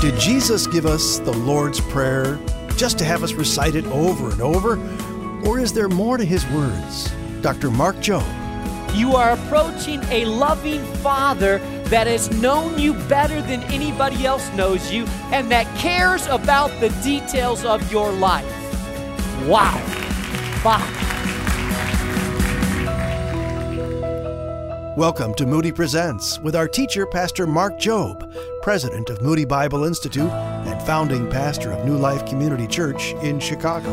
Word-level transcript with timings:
Did 0.00 0.18
Jesus 0.18 0.66
give 0.66 0.86
us 0.86 1.18
the 1.18 1.32
Lord's 1.34 1.78
Prayer 1.78 2.40
just 2.74 2.96
to 3.00 3.04
have 3.04 3.22
us 3.22 3.34
recite 3.34 3.74
it 3.74 3.84
over 3.88 4.30
and 4.30 4.40
over? 4.40 4.78
Or 5.46 5.58
is 5.58 5.74
there 5.74 5.90
more 5.90 6.16
to 6.16 6.24
his 6.24 6.46
words? 6.46 7.12
Dr. 7.42 7.70
Mark 7.70 7.96
Jobe. 7.96 8.24
You 8.96 9.14
are 9.14 9.32
approaching 9.32 10.02
a 10.04 10.24
loving 10.24 10.82
Father 11.02 11.58
that 11.90 12.06
has 12.06 12.30
known 12.40 12.78
you 12.78 12.94
better 13.10 13.42
than 13.42 13.62
anybody 13.64 14.24
else 14.24 14.50
knows 14.54 14.90
you 14.90 15.04
and 15.32 15.50
that 15.50 15.66
cares 15.76 16.26
about 16.28 16.70
the 16.80 16.88
details 17.04 17.66
of 17.66 17.92
your 17.92 18.10
life. 18.10 18.50
Wow. 19.46 19.76
Wow. 20.64 21.00
Welcome 24.96 25.34
to 25.34 25.46
Moody 25.46 25.72
Presents 25.72 26.38
with 26.40 26.54
our 26.54 26.68
teacher, 26.68 27.06
Pastor 27.06 27.46
Mark 27.46 27.78
Jobe, 27.78 28.30
president 28.62 29.08
of 29.08 29.22
Moody 29.22 29.46
Bible 29.46 29.84
Institute 29.84 30.30
and 30.30 30.82
founding 30.82 31.30
pastor 31.30 31.72
of 31.72 31.84
New 31.86 31.96
Life 31.96 32.26
Community 32.26 32.66
Church 32.66 33.14
in 33.22 33.40
Chicago. 33.40 33.88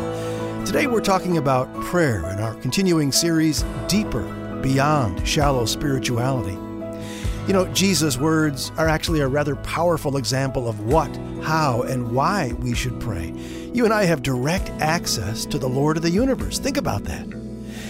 Today 0.65 0.87
we're 0.87 0.99
talking 0.99 1.37
about 1.37 1.73
prayer 1.83 2.29
in 2.31 2.39
our 2.39 2.53
continuing 2.55 3.13
series, 3.13 3.63
Deeper 3.87 4.23
Beyond 4.61 5.25
Shallow 5.25 5.65
Spirituality. 5.65 6.57
You 7.47 7.53
know, 7.53 7.71
Jesus' 7.73 8.17
words 8.17 8.73
are 8.77 8.89
actually 8.89 9.21
a 9.21 9.27
rather 9.27 9.55
powerful 9.57 10.17
example 10.17 10.67
of 10.67 10.81
what, 10.81 11.15
how, 11.43 11.83
and 11.83 12.11
why 12.11 12.51
we 12.59 12.75
should 12.75 12.99
pray. 12.99 13.33
You 13.73 13.85
and 13.85 13.93
I 13.93 14.03
have 14.03 14.21
direct 14.21 14.69
access 14.81 15.45
to 15.45 15.57
the 15.57 15.69
Lord 15.69 15.95
of 15.95 16.03
the 16.03 16.09
universe. 16.09 16.59
Think 16.59 16.75
about 16.75 17.05
that. 17.05 17.25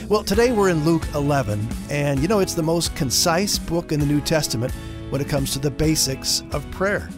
Well, 0.10 0.24
today 0.24 0.52
we're 0.52 0.70
in 0.70 0.86
Luke 0.86 1.08
11, 1.16 1.68
and 1.90 2.20
you 2.22 2.28
know, 2.28 2.40
it's 2.40 2.54
the 2.54 2.62
most 2.62 2.96
concise 2.96 3.58
book 3.58 3.92
in 3.92 4.00
the 4.00 4.06
New 4.06 4.22
Testament 4.22 4.72
when 5.10 5.22
it 5.22 5.30
comes 5.30 5.52
to 5.54 5.60
the 5.60 5.72
basics 5.72 6.44
of 6.52 6.70
prayer. 6.72 7.10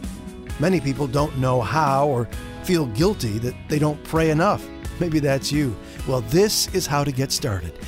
Many 0.58 0.80
people 0.80 1.06
don't 1.06 1.38
know 1.38 1.60
how 1.60 2.08
or 2.08 2.28
feel 2.64 2.86
guilty 2.86 3.38
that 3.38 3.54
they 3.68 3.78
don't 3.78 4.02
pray 4.04 4.30
enough. 4.30 4.66
Maybe 5.00 5.18
that's 5.18 5.50
you. 5.50 5.74
Well, 6.06 6.20
this 6.22 6.72
is 6.74 6.86
how 6.86 7.04
to 7.04 7.12
get 7.12 7.32
started. 7.32 7.78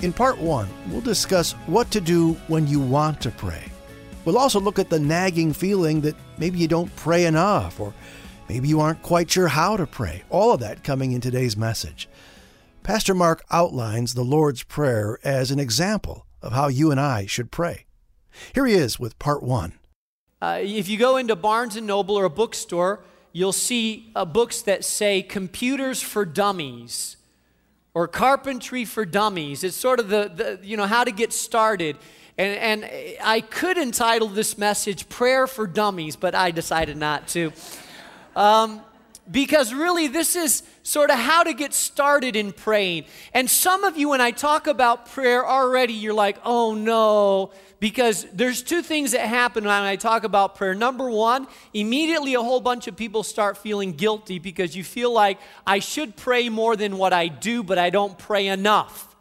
In 0.00 0.12
part 0.12 0.38
one, 0.38 0.68
we'll 0.88 1.00
discuss 1.00 1.52
what 1.66 1.90
to 1.90 2.00
do 2.00 2.32
when 2.48 2.66
you 2.66 2.80
want 2.80 3.20
to 3.20 3.30
pray. 3.30 3.64
We'll 4.24 4.38
also 4.38 4.60
look 4.60 4.78
at 4.78 4.88
the 4.88 4.98
nagging 4.98 5.52
feeling 5.52 6.00
that 6.02 6.16
maybe 6.38 6.58
you 6.58 6.68
don't 6.68 6.94
pray 6.96 7.26
enough 7.26 7.78
or 7.78 7.92
maybe 8.48 8.68
you 8.68 8.80
aren't 8.80 9.02
quite 9.02 9.30
sure 9.30 9.48
how 9.48 9.76
to 9.76 9.86
pray. 9.86 10.22
All 10.30 10.52
of 10.52 10.60
that 10.60 10.84
coming 10.84 11.12
in 11.12 11.20
today's 11.20 11.56
message. 11.56 12.08
Pastor 12.82 13.14
Mark 13.14 13.44
outlines 13.50 14.14
the 14.14 14.24
Lord's 14.24 14.62
Prayer 14.62 15.18
as 15.22 15.50
an 15.50 15.60
example 15.60 16.26
of 16.40 16.52
how 16.52 16.68
you 16.68 16.90
and 16.90 16.98
I 16.98 17.26
should 17.26 17.50
pray. 17.50 17.84
Here 18.54 18.66
he 18.66 18.74
is 18.74 18.98
with 18.98 19.18
part 19.18 19.42
one. 19.42 19.74
Uh, 20.40 20.58
if 20.60 20.88
you 20.88 20.98
go 20.98 21.16
into 21.16 21.36
Barnes 21.36 21.76
and 21.76 21.86
Noble 21.86 22.16
or 22.16 22.24
a 22.24 22.30
bookstore, 22.30 23.04
you'll 23.32 23.52
see 23.52 24.10
uh, 24.16 24.24
books 24.24 24.62
that 24.62 24.84
say 24.84 25.22
computers 25.22 26.02
for 26.02 26.24
dummies 26.24 27.16
or 27.94 28.08
carpentry 28.08 28.84
for 28.84 29.04
dummies. 29.04 29.62
It's 29.64 29.76
sort 29.76 30.00
of 30.00 30.08
the, 30.08 30.32
the 30.34 30.66
you 30.66 30.76
know, 30.76 30.86
how 30.86 31.04
to 31.04 31.12
get 31.12 31.32
started. 31.32 31.96
And, 32.38 32.84
and 32.84 33.18
I 33.22 33.40
could 33.40 33.76
entitle 33.76 34.28
this 34.28 34.56
message 34.56 35.08
Prayer 35.08 35.46
for 35.46 35.66
Dummies, 35.66 36.16
but 36.16 36.34
I 36.34 36.50
decided 36.50 36.96
not 36.96 37.28
to. 37.28 37.52
Um, 38.34 38.82
because 39.30 39.72
really, 39.72 40.08
this 40.08 40.34
is 40.34 40.62
sort 40.82 41.10
of 41.10 41.18
how 41.18 41.44
to 41.44 41.52
get 41.52 41.72
started 41.72 42.34
in 42.34 42.52
praying. 42.52 43.04
And 43.32 43.48
some 43.48 43.84
of 43.84 43.96
you, 43.96 44.08
when 44.08 44.20
I 44.20 44.32
talk 44.32 44.66
about 44.66 45.06
prayer 45.06 45.46
already, 45.46 45.92
you're 45.92 46.14
like, 46.14 46.38
oh 46.44 46.74
no, 46.74 47.52
because 47.82 48.28
there's 48.32 48.62
two 48.62 48.80
things 48.80 49.10
that 49.10 49.26
happen 49.26 49.64
when 49.64 49.72
I 49.72 49.96
talk 49.96 50.22
about 50.22 50.54
prayer. 50.54 50.72
Number 50.72 51.10
one, 51.10 51.48
immediately 51.74 52.34
a 52.34 52.40
whole 52.40 52.60
bunch 52.60 52.86
of 52.86 52.94
people 52.94 53.24
start 53.24 53.58
feeling 53.58 53.94
guilty 53.94 54.38
because 54.38 54.76
you 54.76 54.84
feel 54.84 55.12
like 55.12 55.40
I 55.66 55.80
should 55.80 56.14
pray 56.14 56.48
more 56.48 56.76
than 56.76 56.96
what 56.96 57.12
I 57.12 57.26
do, 57.26 57.64
but 57.64 57.78
I 57.78 57.90
don't 57.90 58.16
pray 58.16 58.46
enough. 58.46 59.16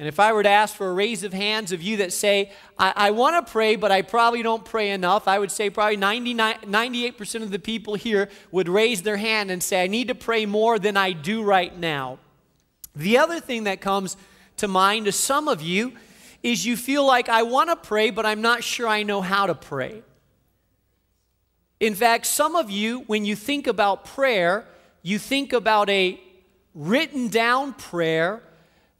And 0.00 0.08
if 0.08 0.18
I 0.18 0.32
were 0.32 0.42
to 0.42 0.48
ask 0.48 0.74
for 0.74 0.90
a 0.90 0.92
raise 0.92 1.22
of 1.22 1.32
hands 1.32 1.70
of 1.70 1.80
you 1.80 1.98
that 1.98 2.12
say, 2.12 2.50
I, 2.80 2.92
I 2.96 3.10
want 3.12 3.46
to 3.46 3.52
pray, 3.52 3.76
but 3.76 3.92
I 3.92 4.02
probably 4.02 4.42
don't 4.42 4.64
pray 4.64 4.90
enough, 4.90 5.28
I 5.28 5.38
would 5.38 5.52
say 5.52 5.70
probably 5.70 5.98
99, 5.98 6.56
98% 6.62 7.42
of 7.44 7.52
the 7.52 7.60
people 7.60 7.94
here 7.94 8.28
would 8.50 8.68
raise 8.68 9.02
their 9.02 9.18
hand 9.18 9.52
and 9.52 9.62
say, 9.62 9.84
I 9.84 9.86
need 9.86 10.08
to 10.08 10.16
pray 10.16 10.46
more 10.46 10.80
than 10.80 10.96
I 10.96 11.12
do 11.12 11.44
right 11.44 11.78
now. 11.78 12.18
The 12.96 13.18
other 13.18 13.38
thing 13.38 13.64
that 13.64 13.80
comes 13.80 14.16
to 14.56 14.66
mind 14.66 15.04
to 15.04 15.12
some 15.12 15.46
of 15.46 15.62
you 15.62 15.92
is 16.46 16.64
you 16.64 16.76
feel 16.76 17.04
like, 17.04 17.28
I 17.28 17.42
want 17.42 17.70
to 17.70 17.76
pray, 17.76 18.10
but 18.10 18.24
I'm 18.24 18.40
not 18.40 18.62
sure 18.62 18.86
I 18.86 19.02
know 19.02 19.20
how 19.20 19.48
to 19.48 19.54
pray. 19.54 20.04
In 21.80 21.96
fact, 21.96 22.24
some 22.26 22.54
of 22.54 22.70
you, 22.70 23.00
when 23.08 23.24
you 23.24 23.34
think 23.34 23.66
about 23.66 24.04
prayer, 24.04 24.64
you 25.02 25.18
think 25.18 25.52
about 25.52 25.90
a 25.90 26.20
written 26.72 27.26
down 27.26 27.72
prayer 27.72 28.44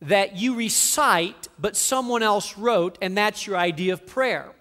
that 0.03 0.37
you 0.37 0.57
recite, 0.57 1.47
but 1.57 1.77
someone 1.77 2.25
else 2.25 2.59
wrote, 2.59 2.99
and 3.01 3.17
that's 3.17 3.47
your 3.47 3.57
idea 3.57 3.93
of 3.93 4.05
prayer. 4.07 4.53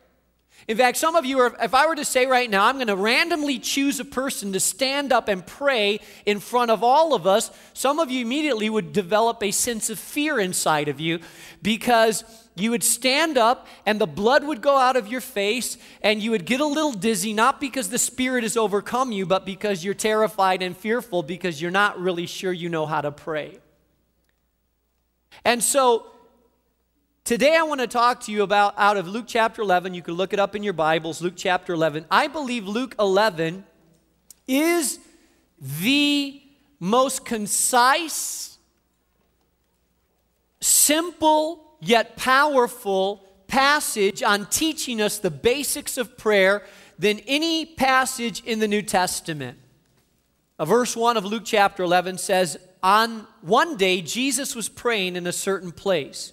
In 0.67 0.77
fact, 0.77 0.97
some 0.97 1.15
of 1.15 1.25
you 1.25 1.39
are, 1.39 1.55
if 1.61 1.75
I 1.75 1.85
were 1.85 1.95
to 1.95 2.05
say 2.05 2.25
right 2.25 2.49
now, 2.49 2.65
I'm 2.65 2.75
going 2.75 2.87
to 2.87 2.95
randomly 2.95 3.59
choose 3.59 3.99
a 3.99 4.05
person 4.05 4.53
to 4.53 4.59
stand 4.59 5.13
up 5.13 5.27
and 5.27 5.45
pray 5.45 5.99
in 6.25 6.39
front 6.39 6.71
of 6.71 6.83
all 6.83 7.13
of 7.13 7.27
us, 7.27 7.51
some 7.73 7.99
of 7.99 8.09
you 8.09 8.21
immediately 8.21 8.67
would 8.67 8.91
develop 8.91 9.43
a 9.43 9.51
sense 9.51 9.91
of 9.91 9.99
fear 9.99 10.39
inside 10.39 10.87
of 10.87 10.99
you 10.99 11.19
because 11.61 12.23
you 12.55 12.71
would 12.71 12.83
stand 12.83 13.37
up 13.37 13.67
and 13.85 14.01
the 14.01 14.07
blood 14.07 14.43
would 14.43 14.61
go 14.61 14.75
out 14.75 14.95
of 14.95 15.07
your 15.07 15.21
face 15.21 15.77
and 16.01 16.23
you 16.23 16.31
would 16.31 16.45
get 16.45 16.61
a 16.61 16.65
little 16.65 16.93
dizzy, 16.93 17.31
not 17.31 17.61
because 17.61 17.89
the 17.89 17.99
Spirit 17.99 18.41
has 18.41 18.57
overcome 18.57 19.11
you, 19.11 19.27
but 19.27 19.45
because 19.45 19.83
you're 19.83 19.93
terrified 19.93 20.63
and 20.63 20.75
fearful 20.75 21.21
because 21.21 21.61
you're 21.61 21.69
not 21.69 21.99
really 21.99 22.25
sure 22.25 22.51
you 22.51 22.69
know 22.69 22.87
how 22.87 23.01
to 23.01 23.11
pray. 23.11 23.59
And 25.43 25.63
so 25.63 26.07
today 27.25 27.55
I 27.55 27.63
want 27.63 27.81
to 27.81 27.87
talk 27.87 28.21
to 28.21 28.31
you 28.31 28.43
about 28.43 28.75
out 28.77 28.97
of 28.97 29.07
Luke 29.07 29.25
chapter 29.27 29.63
11. 29.63 29.95
You 29.95 30.03
can 30.03 30.13
look 30.13 30.31
it 30.31 30.39
up 30.39 30.55
in 30.55 30.61
your 30.61 30.73
Bibles, 30.73 31.23
Luke 31.23 31.33
chapter 31.35 31.73
11. 31.73 32.05
I 32.11 32.27
believe 32.27 32.67
Luke 32.67 32.95
11 32.99 33.65
is 34.47 34.99
the 35.59 36.39
most 36.79 37.25
concise, 37.25 38.59
simple, 40.61 41.77
yet 41.81 42.15
powerful 42.15 43.25
passage 43.47 44.21
on 44.21 44.45
teaching 44.45 45.01
us 45.01 45.17
the 45.17 45.31
basics 45.31 45.97
of 45.97 46.17
prayer 46.17 46.63
than 46.99 47.19
any 47.21 47.65
passage 47.65 48.43
in 48.45 48.59
the 48.59 48.67
New 48.67 48.83
Testament. 48.83 49.57
Verse 50.59 50.95
1 50.95 51.17
of 51.17 51.25
Luke 51.25 51.43
chapter 51.43 51.81
11 51.81 52.19
says, 52.19 52.59
On 52.83 53.25
one 53.41 53.77
day, 53.77 54.01
Jesus 54.01 54.55
was 54.55 54.69
praying 54.69 55.15
in 55.15 55.25
a 55.25 55.33
certain 55.33 55.71
place. 55.71 56.31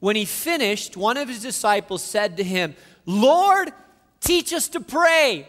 When 0.00 0.16
he 0.16 0.24
finished, 0.24 0.96
one 0.96 1.16
of 1.16 1.28
his 1.28 1.42
disciples 1.42 2.02
said 2.02 2.38
to 2.38 2.44
him, 2.44 2.74
Lord, 3.06 3.70
teach 4.20 4.52
us 4.52 4.68
to 4.70 4.80
pray. 4.80 5.48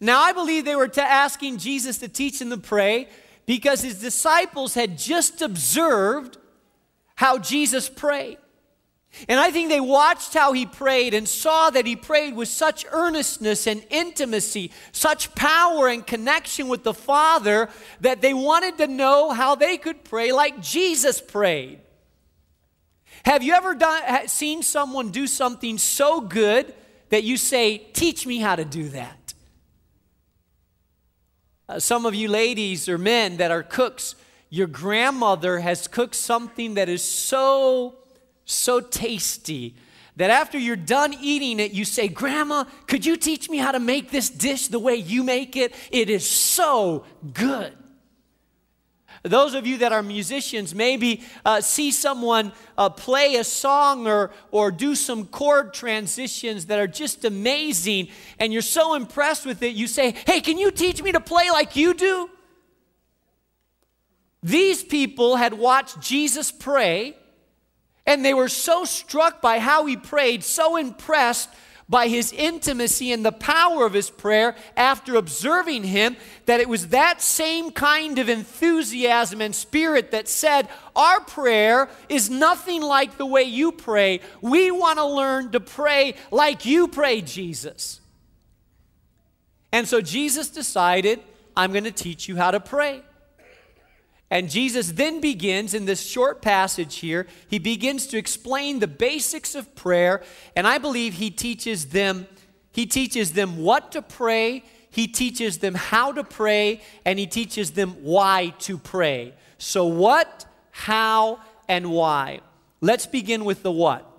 Now, 0.00 0.20
I 0.20 0.32
believe 0.32 0.64
they 0.64 0.76
were 0.76 0.90
asking 0.96 1.58
Jesus 1.58 1.98
to 1.98 2.08
teach 2.08 2.40
them 2.40 2.50
to 2.50 2.56
pray 2.56 3.08
because 3.46 3.82
his 3.82 4.00
disciples 4.00 4.74
had 4.74 4.98
just 4.98 5.42
observed 5.42 6.38
how 7.14 7.38
Jesus 7.38 7.88
prayed. 7.88 8.38
And 9.28 9.38
I 9.38 9.50
think 9.50 9.68
they 9.68 9.80
watched 9.80 10.34
how 10.34 10.52
he 10.52 10.64
prayed 10.66 11.14
and 11.14 11.28
saw 11.28 11.70
that 11.70 11.86
he 11.86 11.96
prayed 11.96 12.34
with 12.34 12.48
such 12.48 12.86
earnestness 12.90 13.66
and 13.66 13.84
intimacy, 13.90 14.72
such 14.90 15.34
power 15.34 15.88
and 15.88 16.06
connection 16.06 16.68
with 16.68 16.82
the 16.82 16.94
Father, 16.94 17.68
that 18.00 18.22
they 18.22 18.32
wanted 18.34 18.78
to 18.78 18.86
know 18.86 19.30
how 19.30 19.54
they 19.54 19.76
could 19.76 20.02
pray 20.02 20.32
like 20.32 20.60
Jesus 20.60 21.20
prayed. 21.20 21.80
Have 23.24 23.42
you 23.42 23.52
ever 23.54 23.74
done, 23.74 24.28
seen 24.28 24.62
someone 24.62 25.10
do 25.10 25.26
something 25.26 25.78
so 25.78 26.20
good 26.20 26.74
that 27.10 27.22
you 27.22 27.36
say, 27.36 27.78
Teach 27.92 28.26
me 28.26 28.38
how 28.38 28.56
to 28.56 28.64
do 28.64 28.88
that? 28.88 29.34
Uh, 31.68 31.78
some 31.78 32.06
of 32.06 32.14
you 32.14 32.28
ladies 32.28 32.88
or 32.88 32.98
men 32.98 33.36
that 33.36 33.50
are 33.50 33.62
cooks, 33.62 34.14
your 34.50 34.66
grandmother 34.66 35.60
has 35.60 35.86
cooked 35.86 36.14
something 36.14 36.74
that 36.74 36.88
is 36.88 37.04
so 37.04 38.01
so 38.44 38.80
tasty 38.80 39.74
that 40.16 40.30
after 40.30 40.58
you're 40.58 40.76
done 40.76 41.14
eating 41.20 41.58
it, 41.58 41.72
you 41.72 41.84
say, 41.84 42.08
Grandma, 42.08 42.64
could 42.86 43.06
you 43.06 43.16
teach 43.16 43.48
me 43.48 43.56
how 43.58 43.72
to 43.72 43.80
make 43.80 44.10
this 44.10 44.28
dish 44.28 44.68
the 44.68 44.78
way 44.78 44.94
you 44.94 45.22
make 45.22 45.56
it? 45.56 45.74
It 45.90 46.10
is 46.10 46.28
so 46.28 47.04
good. 47.32 47.72
Those 49.22 49.54
of 49.54 49.66
you 49.66 49.78
that 49.78 49.92
are 49.92 50.02
musicians 50.02 50.74
maybe 50.74 51.22
uh, 51.44 51.60
see 51.60 51.92
someone 51.92 52.52
uh, 52.76 52.90
play 52.90 53.36
a 53.36 53.44
song 53.44 54.08
or, 54.08 54.32
or 54.50 54.72
do 54.72 54.94
some 54.96 55.26
chord 55.26 55.72
transitions 55.72 56.66
that 56.66 56.78
are 56.80 56.88
just 56.88 57.24
amazing, 57.24 58.08
and 58.40 58.52
you're 58.52 58.62
so 58.62 58.94
impressed 58.94 59.46
with 59.46 59.62
it, 59.62 59.74
you 59.74 59.86
say, 59.86 60.14
Hey, 60.26 60.40
can 60.40 60.58
you 60.58 60.72
teach 60.72 61.02
me 61.02 61.12
to 61.12 61.20
play 61.20 61.50
like 61.50 61.76
you 61.76 61.94
do? 61.94 62.28
These 64.42 64.82
people 64.82 65.36
had 65.36 65.54
watched 65.54 66.00
Jesus 66.00 66.50
pray 66.50 67.16
and 68.06 68.24
they 68.24 68.34
were 68.34 68.48
so 68.48 68.84
struck 68.84 69.40
by 69.40 69.58
how 69.58 69.86
he 69.86 69.96
prayed, 69.96 70.42
so 70.42 70.76
impressed 70.76 71.48
by 71.88 72.08
his 72.08 72.32
intimacy 72.32 73.12
and 73.12 73.24
the 73.24 73.32
power 73.32 73.84
of 73.84 73.92
his 73.92 74.08
prayer 74.08 74.56
after 74.76 75.14
observing 75.16 75.84
him 75.84 76.16
that 76.46 76.58
it 76.58 76.68
was 76.68 76.88
that 76.88 77.20
same 77.20 77.70
kind 77.70 78.18
of 78.18 78.30
enthusiasm 78.30 79.40
and 79.42 79.54
spirit 79.54 80.10
that 80.10 80.26
said, 80.26 80.68
Our 80.96 81.20
prayer 81.20 81.90
is 82.08 82.30
nothing 82.30 82.80
like 82.80 83.18
the 83.18 83.26
way 83.26 83.42
you 83.42 83.72
pray. 83.72 84.20
We 84.40 84.70
want 84.70 84.98
to 84.98 85.04
learn 85.04 85.52
to 85.52 85.60
pray 85.60 86.14
like 86.30 86.64
you 86.64 86.88
pray, 86.88 87.20
Jesus. 87.20 88.00
And 89.70 89.86
so 89.86 90.00
Jesus 90.00 90.48
decided, 90.48 91.20
I'm 91.54 91.72
going 91.72 91.84
to 91.84 91.92
teach 91.92 92.26
you 92.26 92.36
how 92.36 92.52
to 92.52 92.60
pray. 92.60 93.02
And 94.32 94.48
Jesus 94.48 94.92
then 94.92 95.20
begins 95.20 95.74
in 95.74 95.84
this 95.84 96.00
short 96.00 96.40
passage 96.40 96.96
here, 96.96 97.26
he 97.48 97.58
begins 97.58 98.06
to 98.06 98.16
explain 98.16 98.78
the 98.78 98.86
basics 98.86 99.54
of 99.54 99.74
prayer, 99.74 100.22
and 100.56 100.66
I 100.66 100.78
believe 100.78 101.12
he 101.12 101.30
teaches 101.30 101.90
them 101.90 102.26
he 102.72 102.86
teaches 102.86 103.32
them 103.32 103.58
what 103.58 103.92
to 103.92 104.00
pray, 104.00 104.64
he 104.88 105.06
teaches 105.06 105.58
them 105.58 105.74
how 105.74 106.12
to 106.12 106.24
pray, 106.24 106.80
and 107.04 107.18
he 107.18 107.26
teaches 107.26 107.72
them 107.72 107.90
why 108.02 108.54
to 108.60 108.78
pray. 108.78 109.34
So 109.58 109.84
what, 109.84 110.46
how, 110.70 111.40
and 111.68 111.90
why. 111.90 112.40
Let's 112.80 113.04
begin 113.04 113.44
with 113.44 113.62
the 113.62 113.70
what. 113.70 114.10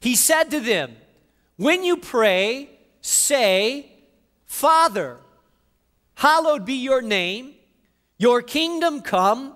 He 0.00 0.16
said 0.16 0.50
to 0.50 0.60
them, 0.60 0.94
"When 1.56 1.82
you 1.82 1.96
pray, 1.96 2.68
say, 3.00 3.90
Father, 4.44 5.16
hallowed 6.16 6.66
be 6.66 6.74
your 6.74 7.00
name, 7.00 7.54
your 8.18 8.42
kingdom 8.42 9.00
come. 9.00 9.54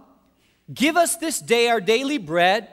Give 0.72 0.96
us 0.96 1.16
this 1.16 1.40
day 1.40 1.68
our 1.68 1.80
daily 1.80 2.18
bread. 2.18 2.68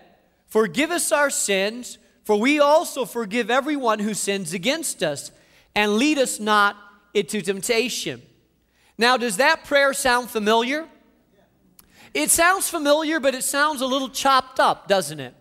Forgive 0.48 0.92
us 0.92 1.12
our 1.12 1.30
sins, 1.30 1.98
for 2.24 2.40
we 2.40 2.60
also 2.60 3.06
forgive 3.06 3.50
everyone 3.50 4.00
who 4.00 4.14
sins 4.14 4.54
against 4.54 5.04
us. 5.04 5.32
And 5.76 5.96
lead 5.96 6.18
us 6.18 6.40
not 6.40 6.78
into 7.14 7.42
temptation. 7.42 8.22
Now, 8.98 9.18
does 9.18 9.38
that 9.38 9.66
prayer 9.66 9.94
sound 9.94 10.30
familiar? 10.30 10.88
It 12.14 12.32
sounds 12.32 12.70
familiar, 12.70 13.20
but 13.20 13.36
it 13.36 13.44
sounds 13.44 13.82
a 13.82 13.86
little 13.86 14.10
chopped 14.10 14.60
up, 14.60 14.88
doesn't 14.88 15.20
it? 15.20 15.36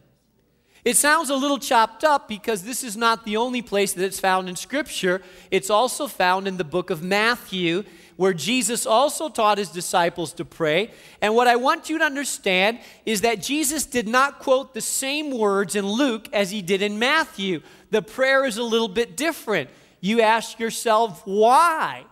It 0.84 0.96
sounds 0.96 1.28
a 1.28 1.34
little 1.34 1.58
chopped 1.58 2.04
up 2.04 2.28
because 2.28 2.62
this 2.62 2.84
is 2.84 2.96
not 2.96 3.24
the 3.24 3.36
only 3.36 3.62
place 3.62 3.92
that 3.94 4.04
it's 4.04 4.20
found 4.20 4.48
in 4.48 4.56
Scripture. 4.56 5.22
It's 5.50 5.70
also 5.70 6.06
found 6.06 6.46
in 6.46 6.56
the 6.56 6.64
book 6.64 6.90
of 6.90 7.02
Matthew 7.02 7.84
where 8.18 8.34
Jesus 8.34 8.84
also 8.84 9.28
taught 9.28 9.58
his 9.58 9.68
disciples 9.68 10.32
to 10.32 10.44
pray. 10.44 10.90
And 11.22 11.36
what 11.36 11.46
I 11.46 11.54
want 11.54 11.88
you 11.88 11.98
to 11.98 12.04
understand 12.04 12.80
is 13.06 13.20
that 13.20 13.40
Jesus 13.40 13.86
did 13.86 14.08
not 14.08 14.40
quote 14.40 14.74
the 14.74 14.80
same 14.80 15.30
words 15.30 15.76
in 15.76 15.86
Luke 15.86 16.28
as 16.32 16.50
he 16.50 16.60
did 16.60 16.82
in 16.82 16.98
Matthew. 16.98 17.60
The 17.92 18.02
prayer 18.02 18.44
is 18.44 18.56
a 18.56 18.62
little 18.64 18.88
bit 18.88 19.16
different. 19.16 19.70
You 20.00 20.20
ask 20.20 20.58
yourself, 20.58 21.22
why? 21.26 22.06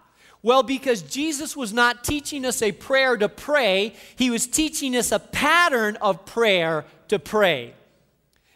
Well, 0.45 0.63
because 0.63 1.03
Jesus 1.03 1.57
was 1.57 1.73
not 1.73 2.05
teaching 2.05 2.47
us 2.47 2.63
a 2.63 2.71
prayer 2.71 3.17
to 3.17 3.29
pray, 3.29 3.93
he 4.15 4.31
was 4.31 4.47
teaching 4.47 4.95
us 4.95 5.11
a 5.11 5.19
pattern 5.19 5.97
of 5.97 6.25
prayer 6.25 6.85
to 7.09 7.19
pray. 7.19 7.75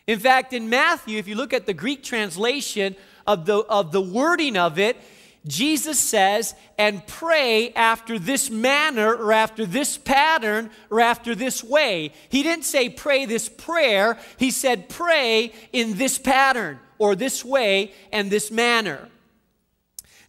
In 0.06 0.20
fact, 0.20 0.52
in 0.52 0.68
Matthew, 0.68 1.18
if 1.18 1.26
you 1.26 1.34
look 1.34 1.52
at 1.52 1.66
the 1.66 1.74
Greek 1.74 2.04
translation 2.04 2.94
of 3.26 3.44
the, 3.44 3.56
of 3.56 3.90
the 3.90 4.00
wording 4.00 4.56
of 4.56 4.78
it, 4.78 4.96
Jesus 5.46 5.98
says, 5.98 6.54
and 6.76 7.06
pray 7.06 7.72
after 7.72 8.18
this 8.18 8.50
manner 8.50 9.14
or 9.14 9.32
after 9.32 9.64
this 9.64 9.96
pattern 9.96 10.70
or 10.90 11.00
after 11.00 11.34
this 11.34 11.64
way. 11.64 12.12
He 12.28 12.42
didn't 12.42 12.64
say 12.64 12.90
pray 12.90 13.24
this 13.24 13.48
prayer, 13.48 14.18
he 14.36 14.50
said 14.50 14.88
pray 14.88 15.52
in 15.72 15.96
this 15.96 16.18
pattern 16.18 16.78
or 16.98 17.14
this 17.14 17.42
way 17.44 17.92
and 18.12 18.30
this 18.30 18.50
manner. 18.50 19.08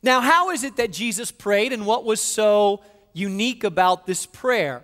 Now, 0.02 0.22
how 0.22 0.50
is 0.52 0.64
it 0.64 0.78
that 0.78 0.92
Jesus 0.92 1.32
prayed 1.32 1.74
and 1.74 1.86
what 1.86 2.06
was 2.06 2.22
so 2.22 2.82
unique 3.14 3.64
about 3.64 4.08
this 4.08 4.26
prayer? 4.26 4.82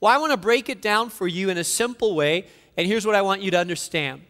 Well, 0.00 0.12
I 0.12 0.18
want 0.18 0.32
to 0.32 0.38
break 0.38 0.68
it 0.68 0.80
down 0.80 1.10
for 1.10 1.28
you 1.28 1.50
in 1.50 1.58
a 1.58 1.64
simple 1.64 2.14
way, 2.16 2.46
and 2.76 2.86
here's 2.86 3.06
what 3.06 3.14
I 3.14 3.22
want 3.22 3.42
you 3.42 3.50
to 3.52 3.58
understand. 3.58 4.22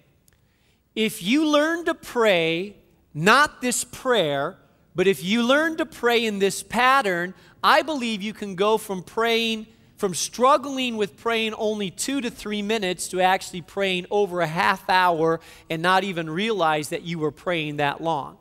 If 0.95 1.23
you 1.23 1.47
learn 1.47 1.85
to 1.87 1.95
pray 1.95 2.77
not 3.15 3.61
this 3.61 3.85
prayer, 3.85 4.57
but 4.97 5.07
if 5.07 5.23
you 5.23 5.43
learn 5.43 5.77
to 5.77 5.87
pray 5.87 6.25
in 6.25 6.39
this 6.39 6.63
pattern, 6.63 7.35
I 7.63 7.83
believe 7.83 8.23
you 8.23 8.33
can 8.33 8.55
go 8.55 8.79
from 8.79 9.03
praying, 9.03 9.67
from 9.97 10.15
struggling 10.15 10.97
with 10.97 11.19
praying 11.19 11.53
only 11.55 11.91
two 11.91 12.23
to 12.23 12.31
three 12.31 12.63
minutes 12.63 13.09
to 13.09 13.21
actually 13.21 13.61
praying 13.61 14.07
over 14.11 14.41
a 14.41 14.47
half 14.47 14.89
hour 14.89 15.41
and 15.69 15.83
not 15.83 16.03
even 16.03 16.31
realize 16.31 16.89
that 16.89 17.03
you 17.03 17.19
were 17.19 17.31
praying 17.31 17.77
that 17.77 18.01
long. 18.01 18.39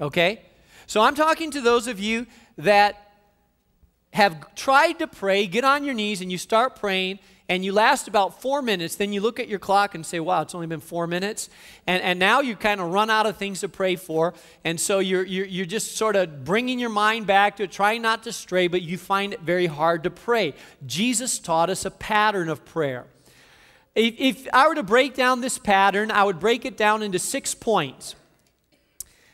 Okay? 0.00 0.40
So 0.86 1.00
I'm 1.00 1.16
talking 1.16 1.50
to 1.50 1.60
those 1.60 1.88
of 1.88 1.98
you 1.98 2.28
that 2.58 3.12
have 4.12 4.54
tried 4.54 5.00
to 5.00 5.08
pray, 5.08 5.48
get 5.48 5.64
on 5.64 5.84
your 5.84 5.94
knees 5.94 6.20
and 6.20 6.30
you 6.30 6.38
start 6.38 6.76
praying 6.76 7.18
and 7.48 7.64
you 7.64 7.72
last 7.72 8.08
about 8.08 8.42
four 8.42 8.60
minutes, 8.60 8.96
then 8.96 9.12
you 9.12 9.22
look 9.22 9.40
at 9.40 9.48
your 9.48 9.58
clock 9.58 9.94
and 9.94 10.04
say, 10.04 10.20
wow, 10.20 10.42
it's 10.42 10.54
only 10.54 10.66
been 10.66 10.80
four 10.80 11.06
minutes. 11.06 11.48
And, 11.86 12.02
and 12.02 12.18
now 12.18 12.40
you 12.40 12.54
kind 12.56 12.78
of 12.78 12.92
run 12.92 13.08
out 13.08 13.24
of 13.24 13.38
things 13.38 13.60
to 13.60 13.70
pray 13.70 13.96
for. 13.96 14.34
And 14.64 14.78
so 14.78 14.98
you're, 14.98 15.24
you're, 15.24 15.46
you're 15.46 15.66
just 15.66 15.96
sort 15.96 16.14
of 16.14 16.44
bringing 16.44 16.78
your 16.78 16.90
mind 16.90 17.26
back 17.26 17.56
to 17.56 17.66
trying 17.66 18.02
not 18.02 18.22
to 18.24 18.32
stray, 18.32 18.68
but 18.68 18.82
you 18.82 18.98
find 18.98 19.32
it 19.32 19.40
very 19.40 19.64
hard 19.64 20.02
to 20.02 20.10
pray. 20.10 20.52
Jesus 20.84 21.38
taught 21.38 21.70
us 21.70 21.86
a 21.86 21.90
pattern 21.90 22.50
of 22.50 22.66
prayer. 22.66 23.06
If, 23.94 24.14
if 24.18 24.48
I 24.52 24.68
were 24.68 24.74
to 24.74 24.82
break 24.82 25.14
down 25.14 25.40
this 25.40 25.56
pattern, 25.56 26.10
I 26.10 26.24
would 26.24 26.38
break 26.38 26.66
it 26.66 26.76
down 26.76 27.02
into 27.02 27.18
six 27.18 27.54
points. 27.54 28.14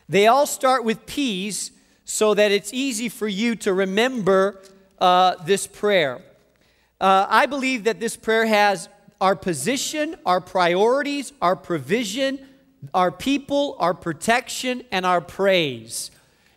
They 0.09 0.29
all 0.29 0.47
start 0.47 0.85
with 0.85 1.05
P's 1.07 1.73
so 2.05 2.33
that 2.35 2.53
it's 2.53 2.73
easy 2.73 3.09
for 3.09 3.27
you 3.27 3.57
to 3.57 3.75
remember 3.75 4.63
uh, 5.01 5.35
this 5.45 5.67
prayer. 5.67 6.23
Uh, 7.05 7.27
I 7.29 7.45
believe 7.45 7.85
that 7.85 8.01
this 8.01 8.17
prayer 8.17 8.47
has 8.47 8.89
our 9.21 9.37
position, 9.37 10.17
our 10.25 10.41
priorities, 10.41 11.35
our 11.43 11.55
provision, 11.55 12.39
our 12.95 13.13
people, 13.13 13.77
our 13.79 13.93
protection, 13.93 14.83
and 14.91 15.05
our 15.05 15.21
praise. 15.21 16.11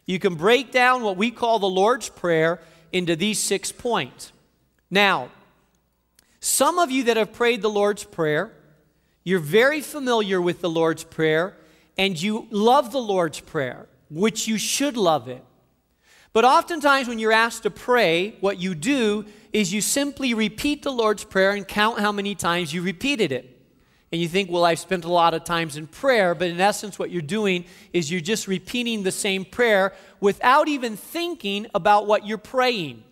You 0.06 0.20
can 0.20 0.36
break 0.36 0.72
down 0.72 1.04
what 1.04 1.18
we 1.18 1.32
call 1.32 1.60
the 1.60 1.68
Lord's 1.68 2.08
Prayer 2.08 2.62
into 2.94 3.18
these 3.18 3.40
six 3.40 3.74
points. 3.74 4.32
Now, 4.90 5.32
some 6.40 6.80
of 6.80 6.92
you 6.92 7.04
that 7.04 7.18
have 7.18 7.34
prayed 7.34 7.62
the 7.62 7.70
Lord's 7.70 8.06
Prayer, 8.06 8.54
you're 9.26 9.40
very 9.40 9.82
familiar 9.82 10.40
with 10.40 10.62
the 10.62 10.70
Lord's 10.70 11.04
Prayer, 11.04 11.58
and 11.98 12.22
you 12.22 12.48
love 12.52 12.94
the 12.94 13.02
Lord's 13.02 13.42
Prayer, 13.42 13.90
which 14.10 14.48
you 14.48 14.58
should 14.58 14.96
love 14.96 15.28
it. 15.28 15.44
But 16.34 16.46
oftentimes, 16.46 17.08
when 17.08 17.20
you're 17.20 17.32
asked 17.32 17.64
to 17.64 17.72
pray, 17.72 18.36
what 18.42 18.60
you 18.60 18.76
do 18.76 19.26
is 19.54 19.74
you 19.74 19.82
simply 19.82 20.34
repeat 20.34 20.84
the 20.84 20.92
Lord's 20.92 21.24
Prayer 21.24 21.52
and 21.52 21.68
count 21.68 22.00
how 22.00 22.12
many 22.12 22.36
times 22.36 22.74
you 22.74 22.82
repeated 22.82 23.32
it. 23.32 23.58
And 24.12 24.22
you 24.22 24.28
think, 24.28 24.50
well, 24.50 24.64
I've 24.64 24.80
spent 24.80 25.04
a 25.04 25.12
lot 25.12 25.34
of 25.34 25.44
times 25.44 25.76
in 25.76 25.88
prayer, 25.88 26.34
but 26.34 26.48
in 26.48 26.62
essence, 26.62 26.98
what 26.98 27.12
you're 27.12 27.22
doing 27.22 27.66
is 27.92 28.10
you're 28.10 28.22
just 28.22 28.48
repeating 28.48 29.04
the 29.04 29.12
same 29.12 29.44
prayer 29.44 29.94
without 30.22 30.70
even 30.70 30.96
thinking 30.96 31.68
about 31.76 32.08
what 32.08 32.26
you're 32.26 32.38
praying. 32.38 33.04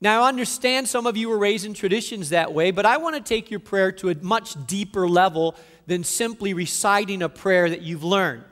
Now, 0.00 0.22
I 0.22 0.28
understand 0.28 0.88
some 0.88 1.06
of 1.06 1.16
you 1.16 1.28
were 1.28 1.38
raised 1.38 1.64
in 1.64 1.74
traditions 1.74 2.30
that 2.30 2.52
way, 2.52 2.70
but 2.70 2.86
I 2.86 2.98
want 2.98 3.16
to 3.16 3.22
take 3.22 3.50
your 3.50 3.60
prayer 3.60 3.92
to 3.92 4.10
a 4.10 4.14
much 4.16 4.54
deeper 4.66 5.08
level 5.08 5.56
than 5.86 6.04
simply 6.04 6.54
reciting 6.54 7.22
a 7.22 7.28
prayer 7.28 7.68
that 7.70 7.82
you've 7.82 8.04
learned. 8.04 8.44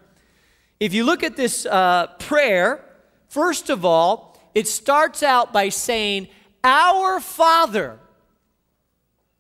If 0.81 0.95
you 0.95 1.05
look 1.05 1.23
at 1.23 1.37
this 1.37 1.67
uh, 1.67 2.09
prayer, 2.19 2.85
first 3.31 3.71
of 3.71 3.85
all, 3.85 4.39
it 4.55 4.69
starts 4.69 5.23
out 5.23 5.53
by 5.53 5.71
saying, 5.71 6.29
our 6.63 7.21
Father, 7.21 7.99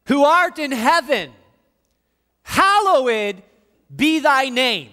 who 0.06 0.25
art 0.25 0.59
in 0.59 0.73
heaven, 0.73 1.32
hallowed 2.42 3.42
be 3.94 4.20
thy 4.20 4.49
name. 4.49 4.88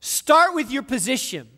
Start 0.00 0.54
with 0.54 0.70
your 0.70 0.82
position. 0.82 1.48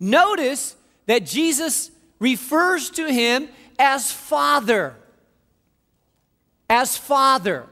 Notice 0.00 0.76
that 1.06 1.26
Jesus 1.26 1.90
refers 2.18 2.90
to 2.90 3.12
him 3.12 3.48
as 3.78 4.10
Father. 4.10 4.96
As 6.68 6.96
Father. 6.96 7.66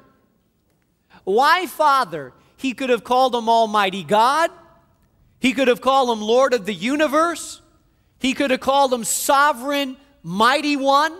Why 1.24 1.66
Father? 1.66 2.32
He 2.56 2.74
could 2.74 2.90
have 2.90 3.04
called 3.04 3.34
him 3.34 3.48
Almighty 3.48 4.04
God. 4.04 4.50
He 5.42 5.52
could 5.52 5.66
have 5.66 5.80
called 5.80 6.16
him 6.16 6.22
Lord 6.22 6.54
of 6.54 6.66
the 6.66 6.72
universe. 6.72 7.60
He 8.20 8.32
could 8.32 8.52
have 8.52 8.60
called 8.60 8.94
him 8.94 9.02
Sovereign 9.02 9.96
mighty 10.22 10.76
one, 10.76 11.18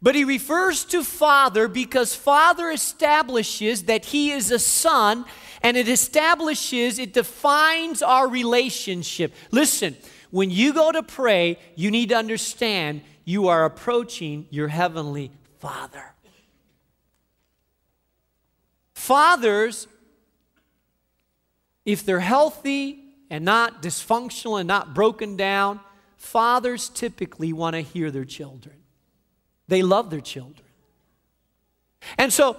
but 0.00 0.14
he 0.14 0.22
refers 0.22 0.84
to 0.84 1.02
Father 1.02 1.66
because 1.66 2.14
Father 2.14 2.70
establishes 2.70 3.82
that 3.84 4.04
he 4.04 4.30
is 4.30 4.52
a 4.52 4.60
son 4.60 5.24
and 5.62 5.76
it 5.76 5.88
establishes, 5.88 7.00
it 7.00 7.12
defines 7.12 8.02
our 8.02 8.28
relationship. 8.28 9.34
Listen, 9.50 9.96
when 10.30 10.50
you 10.50 10.72
go 10.72 10.92
to 10.92 11.02
pray, 11.02 11.58
you 11.74 11.90
need 11.90 12.10
to 12.10 12.16
understand 12.16 13.02
you 13.24 13.48
are 13.48 13.64
approaching 13.64 14.46
your 14.50 14.68
heavenly 14.68 15.32
Father. 15.58 16.14
Fathers, 18.94 19.88
if 21.84 22.06
they're 22.06 22.20
healthy 22.20 23.09
and 23.30 23.44
not 23.44 23.82
dysfunctional 23.82 24.58
and 24.58 24.66
not 24.66 24.92
broken 24.92 25.36
down, 25.36 25.80
fathers 26.16 26.88
typically 26.90 27.52
want 27.52 27.74
to 27.74 27.80
hear 27.80 28.10
their 28.10 28.24
children. 28.24 28.76
They 29.68 29.82
love 29.82 30.10
their 30.10 30.20
children. 30.20 30.66
And 32.18 32.32
so 32.32 32.56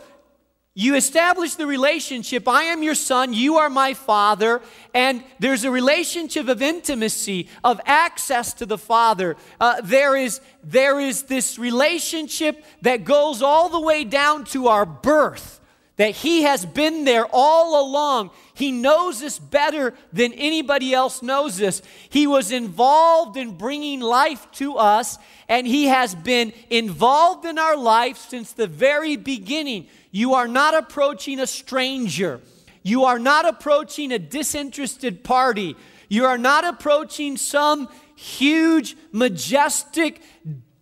you 0.73 0.95
establish 0.95 1.55
the 1.55 1.67
relationship 1.67 2.47
I 2.47 2.63
am 2.63 2.81
your 2.81 2.95
son, 2.95 3.33
you 3.33 3.57
are 3.57 3.69
my 3.69 3.93
father, 3.93 4.61
and 4.93 5.23
there's 5.37 5.65
a 5.65 5.71
relationship 5.71 6.47
of 6.47 6.61
intimacy, 6.61 7.49
of 7.63 7.81
access 7.85 8.53
to 8.55 8.65
the 8.65 8.77
father. 8.77 9.35
Uh, 9.59 9.81
there, 9.83 10.15
is, 10.15 10.39
there 10.63 10.99
is 10.99 11.23
this 11.23 11.59
relationship 11.59 12.63
that 12.83 13.03
goes 13.03 13.41
all 13.41 13.67
the 13.67 13.81
way 13.81 14.05
down 14.05 14.45
to 14.45 14.67
our 14.69 14.85
birth 14.85 15.60
that 16.01 16.15
He 16.15 16.41
has 16.41 16.65
been 16.65 17.03
there 17.05 17.27
all 17.31 17.79
along. 17.87 18.31
He 18.55 18.71
knows 18.71 19.21
us 19.21 19.37
better 19.37 19.93
than 20.11 20.33
anybody 20.33 20.95
else 20.95 21.21
knows 21.21 21.61
us. 21.61 21.83
He 22.09 22.25
was 22.25 22.51
involved 22.51 23.37
in 23.37 23.55
bringing 23.55 23.99
life 23.99 24.47
to 24.53 24.77
us, 24.77 25.19
and 25.47 25.67
He 25.67 25.85
has 25.85 26.15
been 26.15 26.53
involved 26.71 27.45
in 27.45 27.59
our 27.59 27.77
life 27.77 28.17
since 28.17 28.51
the 28.51 28.65
very 28.65 29.15
beginning. 29.15 29.89
You 30.09 30.33
are 30.33 30.47
not 30.47 30.73
approaching 30.73 31.39
a 31.39 31.45
stranger. 31.45 32.41
You 32.81 33.03
are 33.05 33.19
not 33.19 33.45
approaching 33.45 34.11
a 34.11 34.17
disinterested 34.17 35.23
party. 35.23 35.75
You 36.09 36.25
are 36.25 36.39
not 36.39 36.65
approaching 36.65 37.37
some 37.37 37.87
huge, 38.15 38.97
majestic, 39.11 40.19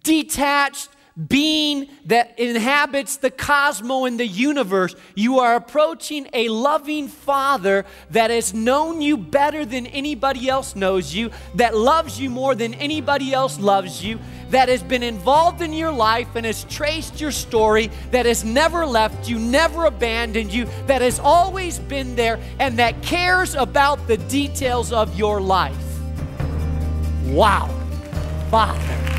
detached, 0.02 0.88
being 1.28 1.90
that 2.06 2.40
inhabits 2.40 3.18
the 3.18 3.30
cosmos 3.30 4.08
and 4.08 4.20
the 4.20 4.28
universe. 4.28 4.96
You 5.16 5.40
are 5.40 5.56
approaching 5.56 6.30
a 6.34 6.48
loving 6.48 7.08
Father 7.10 7.86
that 8.12 8.30
has 8.30 8.54
known 8.54 9.02
you 9.02 9.18
better 9.18 9.66
than 9.66 9.86
anybody 9.88 10.48
else 10.48 10.76
knows 10.76 11.14
you, 11.14 11.32
that 11.56 11.76
loves 11.76 12.20
you 12.20 12.30
more 12.30 12.56
than 12.56 12.74
anybody 12.76 13.34
else 13.34 13.60
loves 13.60 14.04
you, 14.04 14.20
that 14.50 14.70
has 14.70 14.82
been 14.82 15.04
involved 15.04 15.62
in 15.62 15.74
your 15.74 15.92
life 15.92 16.36
and 16.36 16.46
has 16.46 16.64
traced 16.66 17.20
your 17.20 17.32
story, 17.32 17.92
that 18.12 18.26
has 18.26 18.46
never 18.46 18.86
left 18.86 19.28
you, 19.28 19.38
never 19.38 19.86
abandoned 19.86 20.54
you, 20.54 20.66
that 20.88 21.02
has 21.02 21.20
always 21.20 21.80
been 21.80 22.16
there, 22.16 22.40
and 22.60 22.80
that 22.80 23.02
cares 23.02 23.56
about 23.56 24.08
the 24.08 24.18
details 24.18 24.94
of 24.94 25.18
your 25.18 25.42
life. 25.42 25.76
Wow, 27.26 27.68
Father. 28.50 29.19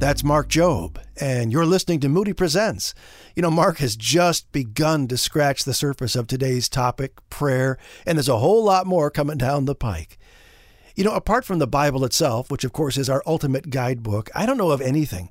That's 0.00 0.24
Mark 0.24 0.48
Jobe, 0.48 0.96
and 1.20 1.52
you're 1.52 1.66
listening 1.66 2.00
to 2.00 2.08
Moody 2.08 2.32
Presents. 2.32 2.94
You 3.36 3.42
know, 3.42 3.50
Mark 3.50 3.80
has 3.80 3.96
just 3.96 4.50
begun 4.50 5.06
to 5.08 5.18
scratch 5.18 5.64
the 5.64 5.74
surface 5.74 6.16
of 6.16 6.26
today's 6.26 6.70
topic, 6.70 7.18
prayer, 7.28 7.76
and 8.06 8.16
there's 8.16 8.26
a 8.26 8.38
whole 8.38 8.64
lot 8.64 8.86
more 8.86 9.10
coming 9.10 9.36
down 9.36 9.66
the 9.66 9.74
pike. 9.74 10.16
You 10.96 11.04
know, 11.04 11.12
apart 11.12 11.44
from 11.44 11.58
the 11.58 11.66
Bible 11.66 12.02
itself, 12.06 12.50
which 12.50 12.64
of 12.64 12.72
course 12.72 12.96
is 12.96 13.10
our 13.10 13.22
ultimate 13.26 13.68
guidebook, 13.68 14.30
I 14.34 14.46
don't 14.46 14.56
know 14.56 14.70
of 14.70 14.80
anything 14.80 15.28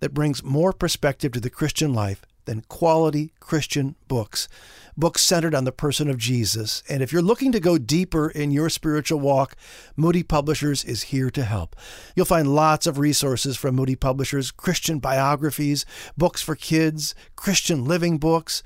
that 0.00 0.14
brings 0.14 0.42
more 0.42 0.72
perspective 0.72 1.30
to 1.32 1.40
the 1.40 1.48
Christian 1.48 1.94
life 1.94 2.26
than 2.48 2.62
quality 2.62 3.32
Christian 3.40 3.94
books 4.08 4.48
books 4.96 5.22
centered 5.22 5.54
on 5.54 5.62
the 5.62 5.70
person 5.70 6.10
of 6.10 6.18
Jesus. 6.18 6.82
And 6.88 7.04
if 7.04 7.12
you're 7.12 7.22
looking 7.22 7.52
to 7.52 7.60
go 7.60 7.78
deeper 7.78 8.28
in 8.30 8.50
your 8.50 8.68
spiritual 8.68 9.20
walk, 9.20 9.54
Moody 9.96 10.24
Publishers 10.24 10.84
is 10.84 11.04
here 11.04 11.30
to 11.30 11.44
help. 11.44 11.76
You'll 12.16 12.26
find 12.26 12.52
lots 12.52 12.84
of 12.84 12.98
resources 12.98 13.56
from 13.56 13.76
Moody 13.76 13.94
Publishers 13.94 14.50
Christian 14.50 14.98
biographies, 14.98 15.86
books 16.16 16.42
for 16.42 16.56
kids, 16.56 17.14
Christian 17.36 17.84
living 17.84 18.18
books, 18.18 18.64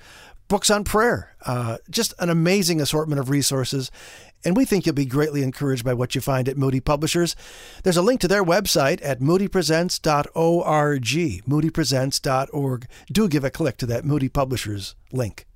books 0.48 0.70
on 0.70 0.84
prayer, 0.84 1.36
uh, 1.44 1.76
just 1.90 2.14
an 2.18 2.30
amazing 2.30 2.80
assortment 2.80 3.20
of 3.20 3.28
resources. 3.28 3.90
And 4.44 4.56
we 4.56 4.64
think 4.64 4.86
you'll 4.86 4.94
be 4.94 5.04
greatly 5.04 5.42
encouraged 5.42 5.84
by 5.84 5.94
what 5.94 6.14
you 6.14 6.20
find 6.20 6.48
at 6.48 6.56
Moody 6.56 6.80
Publishers. 6.80 7.36
There's 7.84 7.96
a 7.96 8.02
link 8.02 8.20
to 8.22 8.28
their 8.28 8.44
website 8.44 9.00
at 9.02 9.20
moodypresents.org, 9.20 11.04
moodypresents.org. 11.04 12.86
Do 13.12 13.28
give 13.28 13.44
a 13.44 13.50
click 13.50 13.76
to 13.78 13.86
that 13.86 14.04
Moody 14.04 14.28
Publishers 14.28 14.94
link. 15.12 15.46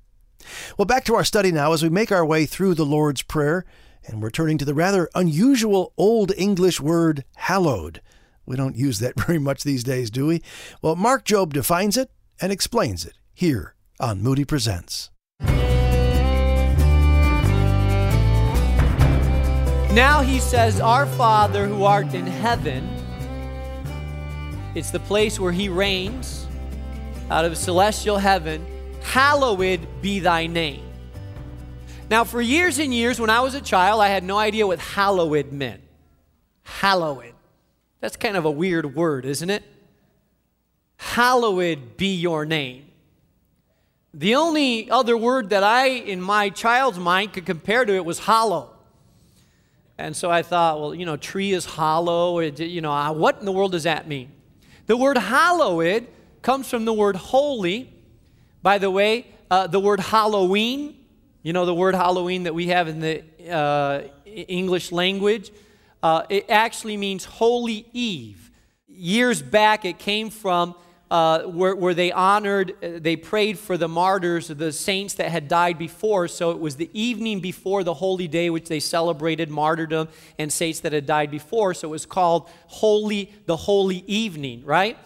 Well, 0.77 0.85
back 0.85 1.03
to 1.05 1.15
our 1.15 1.25
study 1.25 1.51
now 1.51 1.73
as 1.73 1.83
we 1.83 1.89
make 1.89 2.11
our 2.11 2.25
way 2.25 2.45
through 2.45 2.75
the 2.75 2.85
Lord's 2.85 3.21
Prayer, 3.21 3.65
and 4.05 4.21
we're 4.21 4.29
turning 4.29 4.57
to 4.59 4.65
the 4.65 4.73
rather 4.73 5.09
unusual 5.15 5.93
Old 5.97 6.31
English 6.37 6.79
word 6.79 7.25
hallowed. 7.35 8.01
We 8.45 8.55
don't 8.55 8.77
use 8.77 8.99
that 8.99 9.19
very 9.25 9.39
much 9.39 9.63
these 9.63 9.83
days, 9.83 10.09
do 10.09 10.27
we? 10.27 10.41
Well, 10.81 10.95
Mark 10.95 11.25
Jobe 11.25 11.53
defines 11.53 11.97
it 11.97 12.09
and 12.39 12.51
explains 12.51 13.05
it 13.05 13.17
here 13.33 13.75
on 13.99 14.21
Moody 14.21 14.45
Presents. 14.45 15.09
Now 19.97 20.21
he 20.21 20.39
says, 20.39 20.79
Our 20.79 21.07
Father 21.07 21.65
who 21.67 21.83
art 21.83 22.13
in 22.13 22.27
heaven. 22.27 22.87
It's 24.75 24.91
the 24.91 24.99
place 24.99 25.39
where 25.39 25.51
he 25.51 25.69
reigns 25.69 26.45
out 27.31 27.45
of 27.45 27.57
celestial 27.57 28.19
heaven 28.19 28.63
hallowed 29.01 29.87
be 30.03 30.19
thy 30.19 30.45
name. 30.45 30.85
Now, 32.11 32.25
for 32.25 32.39
years 32.39 32.77
and 32.77 32.93
years, 32.93 33.19
when 33.19 33.31
I 33.31 33.39
was 33.39 33.55
a 33.55 33.59
child, 33.59 33.99
I 33.99 34.09
had 34.09 34.23
no 34.23 34.37
idea 34.37 34.67
what 34.67 34.77
hallowed 34.77 35.51
meant. 35.51 35.81
Hallowed. 36.61 37.33
That's 37.99 38.17
kind 38.17 38.37
of 38.37 38.45
a 38.45 38.51
weird 38.51 38.93
word, 38.93 39.25
isn't 39.25 39.49
it? 39.49 39.63
Hallowed 40.97 41.97
be 41.97 42.13
your 42.13 42.45
name. 42.45 42.85
The 44.13 44.35
only 44.35 44.91
other 44.91 45.17
word 45.17 45.49
that 45.49 45.63
I, 45.63 45.87
in 45.87 46.21
my 46.21 46.51
child's 46.51 46.99
mind, 46.99 47.33
could 47.33 47.47
compare 47.47 47.83
to 47.83 47.95
it 47.95 48.05
was 48.05 48.19
hollow. 48.19 48.76
And 49.97 50.15
so 50.15 50.29
I 50.29 50.43
thought, 50.43 50.79
well, 50.79 50.93
you 50.93 51.05
know, 51.05 51.17
tree 51.17 51.53
is 51.53 51.65
hollow. 51.65 52.39
You 52.39 52.81
know, 52.81 53.13
what 53.13 53.39
in 53.39 53.45
the 53.45 53.51
world 53.51 53.71
does 53.71 53.83
that 53.83 54.07
mean? 54.07 54.31
The 54.85 54.95
word 54.95 55.17
hallowed 55.17 56.07
comes 56.41 56.69
from 56.69 56.85
the 56.85 56.93
word 56.93 57.15
holy, 57.15 57.93
by 58.61 58.77
the 58.77 58.91
way, 58.91 59.27
uh, 59.49 59.67
the 59.67 59.79
word 59.79 59.99
Halloween, 59.99 60.95
you 61.41 61.53
know, 61.53 61.65
the 61.65 61.73
word 61.73 61.95
Halloween 61.95 62.43
that 62.43 62.53
we 62.53 62.67
have 62.67 62.87
in 62.87 62.99
the 62.99 63.23
uh, 63.49 64.01
English 64.25 64.91
language, 64.91 65.51
uh, 66.03 66.23
it 66.29 66.45
actually 66.49 66.97
means 66.97 67.25
Holy 67.25 67.87
Eve. 67.93 68.51
Years 68.87 69.41
back, 69.41 69.83
it 69.85 69.99
came 69.99 70.29
from 70.29 70.75
uh, 71.09 71.43
where, 71.43 71.75
where, 71.75 71.93
they 71.93 72.11
honored, 72.11 72.71
uh, 72.83 72.99
they 72.99 73.15
prayed 73.15 73.57
for 73.57 73.77
the 73.77 73.87
martyrs, 73.87 74.49
the 74.49 74.71
saints 74.73 75.13
that 75.13 75.31
had 75.31 75.47
died 75.47 75.77
before. 75.77 76.27
So 76.27 76.51
it 76.51 76.59
was 76.59 76.75
the 76.75 76.89
evening 76.93 77.39
before 77.39 77.83
the 77.83 77.93
holy 77.93 78.27
day, 78.27 78.49
which 78.49 78.67
they 78.67 78.81
celebrated 78.81 79.49
martyrdom 79.49 80.09
and 80.37 80.51
saints 80.51 80.81
that 80.81 80.91
had 80.91 81.05
died 81.05 81.31
before. 81.31 81.73
So 81.73 81.87
it 81.87 81.91
was 81.91 82.05
called 82.05 82.49
Holy, 82.67 83.31
the 83.45 83.55
Holy 83.55 84.03
Evening, 84.07 84.65
right? 84.65 84.97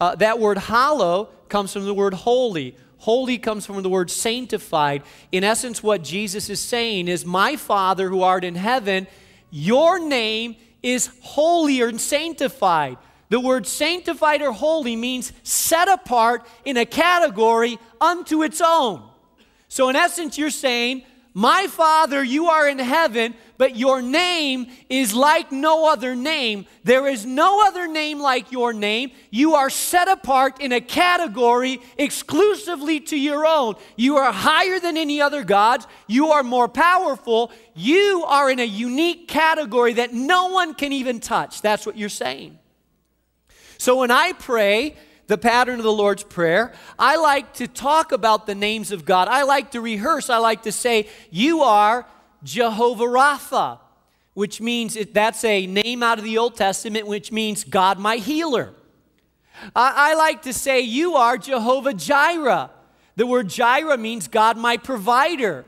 Uh, 0.00 0.14
that 0.16 0.38
word 0.38 0.58
hallow 0.58 1.30
comes 1.48 1.72
from 1.72 1.84
the 1.84 1.94
word 1.94 2.12
holy. 2.12 2.76
Holy 2.98 3.38
comes 3.38 3.64
from 3.64 3.82
the 3.82 3.88
word 3.88 4.10
sanctified. 4.10 5.02
In 5.32 5.44
essence, 5.44 5.82
what 5.82 6.04
Jesus 6.04 6.50
is 6.50 6.60
saying 6.60 7.08
is, 7.08 7.24
My 7.24 7.56
Father 7.56 8.08
who 8.08 8.22
art 8.22 8.44
in 8.44 8.54
heaven, 8.54 9.06
your 9.50 9.98
name 9.98 10.56
is 10.82 11.10
holy 11.20 11.80
and 11.80 12.00
sanctified. 12.00 12.98
The 13.32 13.40
word 13.40 13.66
sanctified 13.66 14.42
or 14.42 14.52
holy 14.52 14.94
means 14.94 15.32
set 15.42 15.88
apart 15.88 16.46
in 16.66 16.76
a 16.76 16.84
category 16.84 17.78
unto 17.98 18.42
its 18.42 18.60
own. 18.60 19.08
So, 19.68 19.88
in 19.88 19.96
essence, 19.96 20.36
you're 20.36 20.50
saying, 20.50 21.04
My 21.32 21.66
Father, 21.66 22.22
you 22.22 22.48
are 22.48 22.68
in 22.68 22.78
heaven, 22.78 23.34
but 23.56 23.74
your 23.74 24.02
name 24.02 24.66
is 24.90 25.14
like 25.14 25.50
no 25.50 25.90
other 25.90 26.14
name. 26.14 26.66
There 26.84 27.06
is 27.06 27.24
no 27.24 27.66
other 27.66 27.88
name 27.88 28.20
like 28.20 28.52
your 28.52 28.74
name. 28.74 29.12
You 29.30 29.54
are 29.54 29.70
set 29.70 30.08
apart 30.08 30.60
in 30.60 30.72
a 30.72 30.82
category 30.82 31.80
exclusively 31.96 33.00
to 33.00 33.18
your 33.18 33.46
own. 33.46 33.76
You 33.96 34.18
are 34.18 34.30
higher 34.30 34.78
than 34.78 34.98
any 34.98 35.22
other 35.22 35.42
gods. 35.42 35.86
You 36.06 36.32
are 36.32 36.42
more 36.42 36.68
powerful. 36.68 37.50
You 37.74 38.24
are 38.26 38.50
in 38.50 38.60
a 38.60 38.64
unique 38.64 39.26
category 39.26 39.94
that 39.94 40.12
no 40.12 40.48
one 40.48 40.74
can 40.74 40.92
even 40.92 41.18
touch. 41.18 41.62
That's 41.62 41.86
what 41.86 41.96
you're 41.96 42.10
saying. 42.10 42.58
So 43.82 43.96
when 43.96 44.12
I 44.12 44.32
pray, 44.32 44.94
the 45.26 45.36
pattern 45.36 45.80
of 45.80 45.82
the 45.82 45.92
Lord's 45.92 46.22
Prayer. 46.22 46.72
I 47.00 47.16
like 47.16 47.54
to 47.54 47.66
talk 47.66 48.12
about 48.12 48.46
the 48.46 48.54
names 48.54 48.92
of 48.92 49.04
God. 49.04 49.26
I 49.26 49.42
like 49.42 49.72
to 49.72 49.80
rehearse. 49.80 50.30
I 50.30 50.38
like 50.38 50.62
to 50.62 50.70
say, 50.70 51.08
You 51.32 51.62
are 51.62 52.06
Jehovah 52.44 53.06
Rapha, 53.06 53.80
which 54.34 54.60
means 54.60 54.96
that's 55.12 55.42
a 55.42 55.66
name 55.66 56.00
out 56.00 56.18
of 56.18 56.24
the 56.24 56.38
Old 56.38 56.54
Testament, 56.54 57.08
which 57.08 57.32
means 57.32 57.64
God 57.64 57.98
my 57.98 58.18
healer. 58.18 58.72
I, 59.74 60.12
I 60.12 60.14
like 60.14 60.42
to 60.42 60.52
say, 60.52 60.82
You 60.82 61.16
are 61.16 61.36
Jehovah 61.36 61.94
Jireh. 61.94 62.70
The 63.16 63.26
word 63.26 63.48
Jireh 63.48 63.98
means 63.98 64.28
God 64.28 64.56
my 64.56 64.76
provider. 64.76 65.64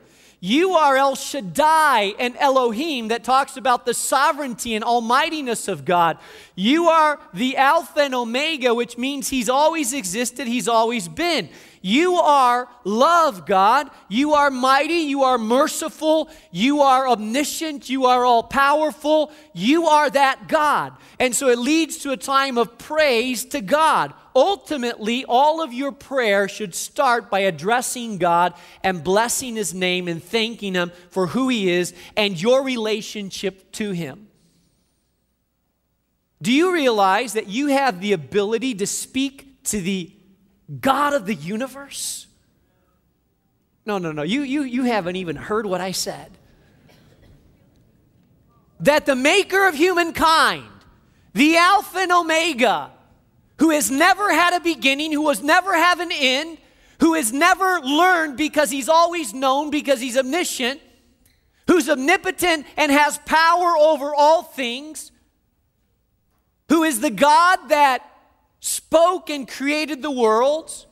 You 0.46 0.72
are 0.72 0.94
El 0.94 1.14
Shaddai 1.14 2.16
and 2.18 2.36
Elohim 2.36 3.08
that 3.08 3.24
talks 3.24 3.56
about 3.56 3.86
the 3.86 3.94
sovereignty 3.94 4.74
and 4.74 4.84
almightiness 4.84 5.68
of 5.68 5.86
God. 5.86 6.18
You 6.54 6.88
are 6.90 7.18
the 7.32 7.56
Alpha 7.56 8.00
and 8.00 8.14
Omega, 8.14 8.74
which 8.74 8.98
means 8.98 9.30
He's 9.30 9.48
always 9.48 9.94
existed, 9.94 10.46
He's 10.46 10.68
always 10.68 11.08
been. 11.08 11.48
You 11.86 12.14
are 12.14 12.66
love, 12.84 13.44
God. 13.44 13.90
You 14.08 14.32
are 14.32 14.50
mighty. 14.50 14.94
You 14.94 15.24
are 15.24 15.36
merciful. 15.36 16.30
You 16.50 16.80
are 16.80 17.06
omniscient. 17.06 17.90
You 17.90 18.06
are 18.06 18.24
all 18.24 18.42
powerful. 18.42 19.30
You 19.52 19.84
are 19.88 20.08
that 20.08 20.48
God. 20.48 20.94
And 21.20 21.36
so 21.36 21.48
it 21.48 21.58
leads 21.58 21.98
to 21.98 22.12
a 22.12 22.16
time 22.16 22.56
of 22.56 22.78
praise 22.78 23.44
to 23.44 23.60
God. 23.60 24.14
Ultimately, 24.34 25.26
all 25.26 25.60
of 25.60 25.74
your 25.74 25.92
prayer 25.92 26.48
should 26.48 26.74
start 26.74 27.30
by 27.30 27.40
addressing 27.40 28.16
God 28.16 28.54
and 28.82 29.04
blessing 29.04 29.54
His 29.54 29.74
name 29.74 30.08
and 30.08 30.24
thanking 30.24 30.72
Him 30.72 30.90
for 31.10 31.26
who 31.26 31.50
He 31.50 31.70
is 31.70 31.92
and 32.16 32.40
your 32.40 32.64
relationship 32.64 33.72
to 33.72 33.90
Him. 33.90 34.28
Do 36.40 36.50
you 36.50 36.72
realize 36.72 37.34
that 37.34 37.48
you 37.48 37.66
have 37.66 38.00
the 38.00 38.14
ability 38.14 38.74
to 38.76 38.86
speak 38.86 39.62
to 39.64 39.82
the 39.82 40.14
God 40.80 41.12
of 41.12 41.26
the 41.26 41.34
universe? 41.34 42.26
No, 43.86 43.98
no, 43.98 44.12
no. 44.12 44.22
You, 44.22 44.42
you, 44.42 44.62
you 44.62 44.84
haven't 44.84 45.16
even 45.16 45.36
heard 45.36 45.66
what 45.66 45.80
I 45.80 45.90
said. 45.92 46.30
That 48.80 49.06
the 49.06 49.14
maker 49.14 49.68
of 49.68 49.74
humankind, 49.74 50.64
the 51.34 51.56
Alpha 51.56 51.98
and 51.98 52.12
Omega, 52.12 52.90
who 53.58 53.70
has 53.70 53.90
never 53.90 54.32
had 54.32 54.54
a 54.54 54.60
beginning, 54.60 55.12
who 55.12 55.28
has 55.28 55.42
never 55.42 55.74
had 55.74 56.00
an 56.00 56.10
end, 56.12 56.58
who 57.00 57.14
has 57.14 57.32
never 57.32 57.80
learned 57.80 58.36
because 58.36 58.70
he's 58.70 58.88
always 58.88 59.34
known 59.34 59.70
because 59.70 60.00
he's 60.00 60.16
omniscient, 60.16 60.80
who's 61.66 61.88
omnipotent 61.88 62.66
and 62.76 62.90
has 62.90 63.18
power 63.26 63.76
over 63.76 64.14
all 64.14 64.42
things, 64.42 65.12
who 66.68 66.82
is 66.82 67.00
the 67.00 67.10
God 67.10 67.68
that 67.68 68.02
spoke 68.64 69.28
and 69.28 69.46
created 69.46 70.00
the 70.00 70.10
worlds. 70.10 70.86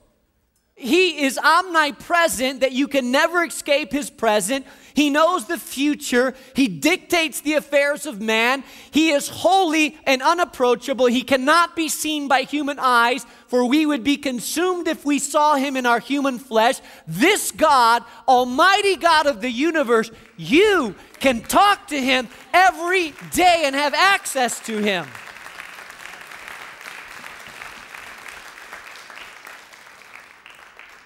He 0.74 1.22
is 1.22 1.38
omnipresent, 1.38 2.60
that 2.60 2.72
you 2.72 2.86
can 2.86 3.10
never 3.10 3.44
escape 3.44 3.92
his 3.92 4.10
presence. 4.10 4.66
He 4.92 5.08
knows 5.08 5.46
the 5.46 5.56
future. 5.56 6.34
He 6.54 6.68
dictates 6.68 7.40
the 7.40 7.54
affairs 7.54 8.04
of 8.04 8.20
man. 8.20 8.62
He 8.90 9.10
is 9.10 9.28
holy 9.28 9.96
and 10.04 10.20
unapproachable. 10.20 11.06
He 11.06 11.22
cannot 11.22 11.74
be 11.74 11.88
seen 11.88 12.28
by 12.28 12.42
human 12.42 12.78
eyes, 12.78 13.24
for 13.46 13.64
we 13.64 13.86
would 13.86 14.04
be 14.04 14.18
consumed 14.18 14.86
if 14.86 15.06
we 15.06 15.18
saw 15.18 15.54
him 15.54 15.74
in 15.74 15.86
our 15.86 16.00
human 16.00 16.38
flesh. 16.38 16.78
This 17.06 17.52
God, 17.52 18.04
Almighty 18.28 18.96
God 18.96 19.26
of 19.26 19.40
the 19.40 19.50
universe, 19.50 20.10
you 20.36 20.94
can 21.20 21.40
talk 21.40 21.86
to 21.88 21.98
him 21.98 22.28
every 22.52 23.14
day 23.30 23.62
and 23.64 23.74
have 23.74 23.94
access 23.94 24.60
to 24.66 24.76
him. 24.76 25.06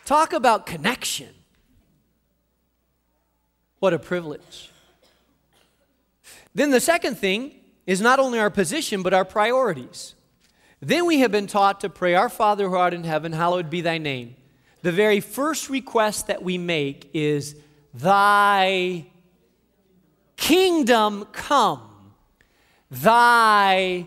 Talk 0.06 0.32
about 0.32 0.66
connection. 0.66 1.28
What 3.80 3.92
a 3.92 3.98
privilege. 3.98 4.70
Then 6.54 6.70
the 6.70 6.80
second 6.80 7.18
thing 7.18 7.56
is 7.86 8.00
not 8.00 8.20
only 8.20 8.38
our 8.38 8.48
position, 8.48 9.02
but 9.02 9.12
our 9.12 9.24
priorities. 9.24 10.14
Then 10.80 11.06
we 11.06 11.18
have 11.18 11.32
been 11.32 11.48
taught 11.48 11.80
to 11.80 11.88
pray, 11.88 12.14
Our 12.14 12.28
Father 12.28 12.68
who 12.68 12.76
art 12.76 12.94
in 12.94 13.02
heaven, 13.02 13.32
hallowed 13.32 13.68
be 13.68 13.80
thy 13.80 13.98
name. 13.98 14.36
The 14.82 14.92
very 14.92 15.18
first 15.18 15.68
request 15.68 16.28
that 16.28 16.42
we 16.42 16.56
make 16.56 17.10
is, 17.12 17.56
Thy 17.92 19.06
kingdom 20.36 21.24
come, 21.32 22.12
thy 22.92 24.06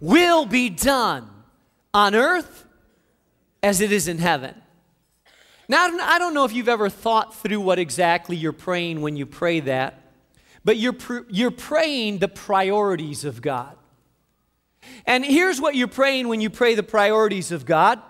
will 0.00 0.46
be 0.46 0.68
done 0.68 1.30
on 1.94 2.16
earth 2.16 2.64
as 3.62 3.80
it 3.80 3.92
is 3.92 4.08
in 4.08 4.18
heaven. 4.18 4.54
Now, 5.68 5.84
I 6.00 6.18
don't 6.18 6.32
know 6.32 6.44
if 6.44 6.52
you've 6.52 6.68
ever 6.68 6.88
thought 6.88 7.34
through 7.34 7.60
what 7.60 7.78
exactly 7.78 8.36
you're 8.36 8.52
praying 8.52 9.02
when 9.02 9.16
you 9.16 9.26
pray 9.26 9.60
that, 9.60 10.02
but 10.64 10.78
you're, 10.78 10.94
pr- 10.94 11.26
you're 11.28 11.50
praying 11.50 12.18
the 12.18 12.28
priorities 12.28 13.24
of 13.24 13.42
God. 13.42 13.76
And 15.04 15.24
here's 15.24 15.60
what 15.60 15.74
you're 15.74 15.86
praying 15.86 16.28
when 16.28 16.40
you 16.40 16.48
pray 16.48 16.74
the 16.74 16.82
priorities 16.82 17.52
of 17.52 17.66
God 17.66 18.00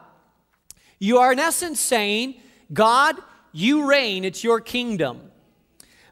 you 1.01 1.19
are, 1.19 1.33
in 1.33 1.39
essence, 1.39 1.79
saying, 1.79 2.41
God, 2.73 3.17
you 3.53 3.89
reign, 3.89 4.25
it's 4.25 4.43
your 4.43 4.61
kingdom. 4.61 5.31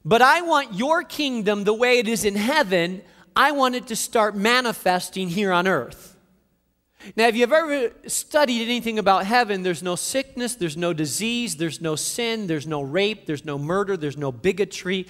But 0.05 0.23
I 0.23 0.43
want 0.43 0.75
your 0.75 1.03
kingdom 1.03 1.65
the 1.65 1.75
way 1.75 1.99
it 1.99 2.07
is 2.07 2.25
in 2.25 2.37
heaven, 2.37 3.03
I 3.35 3.51
want 3.51 3.75
it 3.75 3.89
to 3.89 3.97
start 3.97 4.37
manifesting 4.37 5.29
here 5.29 5.53
on 5.53 5.67
earth. 5.67 6.16
Now, 7.15 7.29
if 7.29 7.37
you've 7.37 7.53
ever 7.53 7.93
studied 8.07 8.63
anything 8.63 8.99
about 8.99 9.27
heaven, 9.27 9.63
there's 9.63 9.83
no 9.83 9.95
sickness, 9.97 10.57
there's 10.57 10.77
no 10.77 10.93
disease, 10.93 11.57
there's 11.57 11.81
no 11.81 11.95
sin, 11.95 12.47
there's 12.47 12.67
no 12.67 12.83
rape, 12.83 13.27
there's 13.27 13.45
no 13.45 13.59
murder, 13.59 13.97
there's 13.97 14.17
no 14.17 14.33
bigotry. 14.33 15.07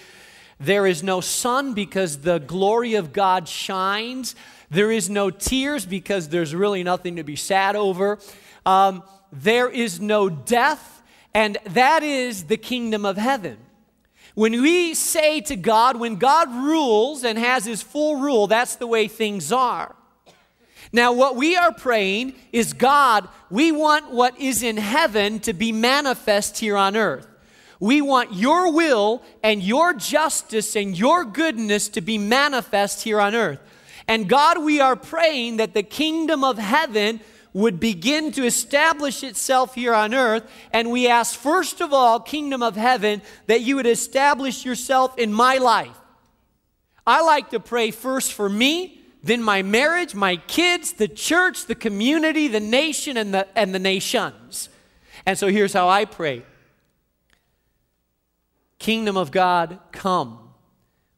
There 0.59 0.87
is 0.87 1.03
no 1.03 1.21
sun 1.21 1.75
because 1.75 2.19
the 2.19 2.39
glory 2.39 2.95
of 2.95 3.13
God 3.13 3.49
shines. 3.49 4.35
There 4.71 4.91
is 4.91 5.09
no 5.09 5.31
tears 5.31 5.87
because 5.87 6.29
there's 6.29 6.55
really 6.55 6.83
nothing 6.83 7.17
to 7.17 7.23
be 7.23 7.37
sad 7.37 7.77
over. 7.77 8.19
Um, 8.65 9.03
there 9.33 9.69
is 9.69 10.01
no 10.01 10.29
death, 10.29 11.03
and 11.35 11.57
that 11.65 12.03
is 12.03 12.45
the 12.45 12.57
kingdom 12.57 13.05
of 13.05 13.17
heaven. 13.17 13.59
When 14.35 14.61
we 14.61 14.95
say 14.95 15.41
to 15.43 15.57
God, 15.57 15.99
when 15.99 16.17
God 16.17 16.51
rules 16.53 17.25
and 17.25 17.39
has 17.39 17.65
his 17.65 17.83
full 17.83 18.17
rule, 18.17 18.47
that's 18.47 18.77
the 18.77 18.87
way 18.87 19.09
things 19.09 19.51
are. 19.51 19.95
Now, 20.97 21.13
what 21.13 21.37
we 21.37 21.55
are 21.57 21.75
praying 21.75 22.33
is 22.55 22.73
God, 22.73 23.29
we 23.51 23.71
want 23.71 24.13
what 24.13 24.41
is 24.41 24.63
in 24.63 24.79
heaven 24.79 25.41
to 25.41 25.53
be 25.53 25.71
manifest 25.71 26.59
here 26.59 26.75
on 26.75 26.97
earth. 26.97 27.29
We 27.79 28.01
want 28.01 28.33
your 28.33 28.73
will 28.73 29.23
and 29.43 29.63
your 29.63 29.93
justice 29.93 30.75
and 30.75 30.99
your 30.99 31.27
goodness 31.27 31.91
to 31.91 32.01
be 32.01 32.17
manifest 32.17 33.03
here 33.03 33.21
on 33.21 33.35
earth. 33.35 33.61
And 34.09 34.27
God, 34.27 34.65
we 34.65 34.81
are 34.81 34.97
praying 34.97 35.59
that 35.59 35.75
the 35.75 35.83
kingdom 35.83 36.43
of 36.43 36.57
heaven 36.57 37.21
would 37.53 37.79
begin 37.79 38.33
to 38.33 38.47
establish 38.47 39.23
itself 39.23 39.75
here 39.75 39.93
on 39.93 40.15
earth. 40.15 40.51
And 40.73 40.91
we 40.91 41.09
ask, 41.09 41.39
first 41.39 41.83
of 41.83 41.93
all, 41.93 42.21
kingdom 42.21 42.63
of 42.63 42.75
heaven, 42.75 43.21
that 43.49 43.61
you 43.61 43.77
would 43.77 43.87
establish 43.87 44.65
yourself 44.65 45.19
in 45.19 45.31
my 45.31 45.59
life. 45.59 46.01
I 47.07 47.21
like 47.21 47.51
to 47.51 47.61
pray 47.61 47.91
first 47.91 48.33
for 48.33 48.49
me 48.49 48.96
then 49.27 49.43
my 49.43 49.63
marriage, 49.63 50.15
my 50.15 50.37
kids, 50.37 50.93
the 50.93 51.09
church, 51.09 51.67
the 51.67 51.75
community, 51.75 52.49
the 52.49 52.61
nation, 52.61 53.17
and 53.17 53.33
the, 53.35 53.47
and 53.59 53.75
the 53.75 53.79
nations. 53.79 54.69
And 55.25 55.39
so 55.39 55.49
here's 55.49 55.73
how 55.73 55.89
I 55.89 56.05
pray 56.05 56.45
Kingdom 58.79 59.17
of 59.17 59.31
God, 59.31 59.79
come. 59.93 60.41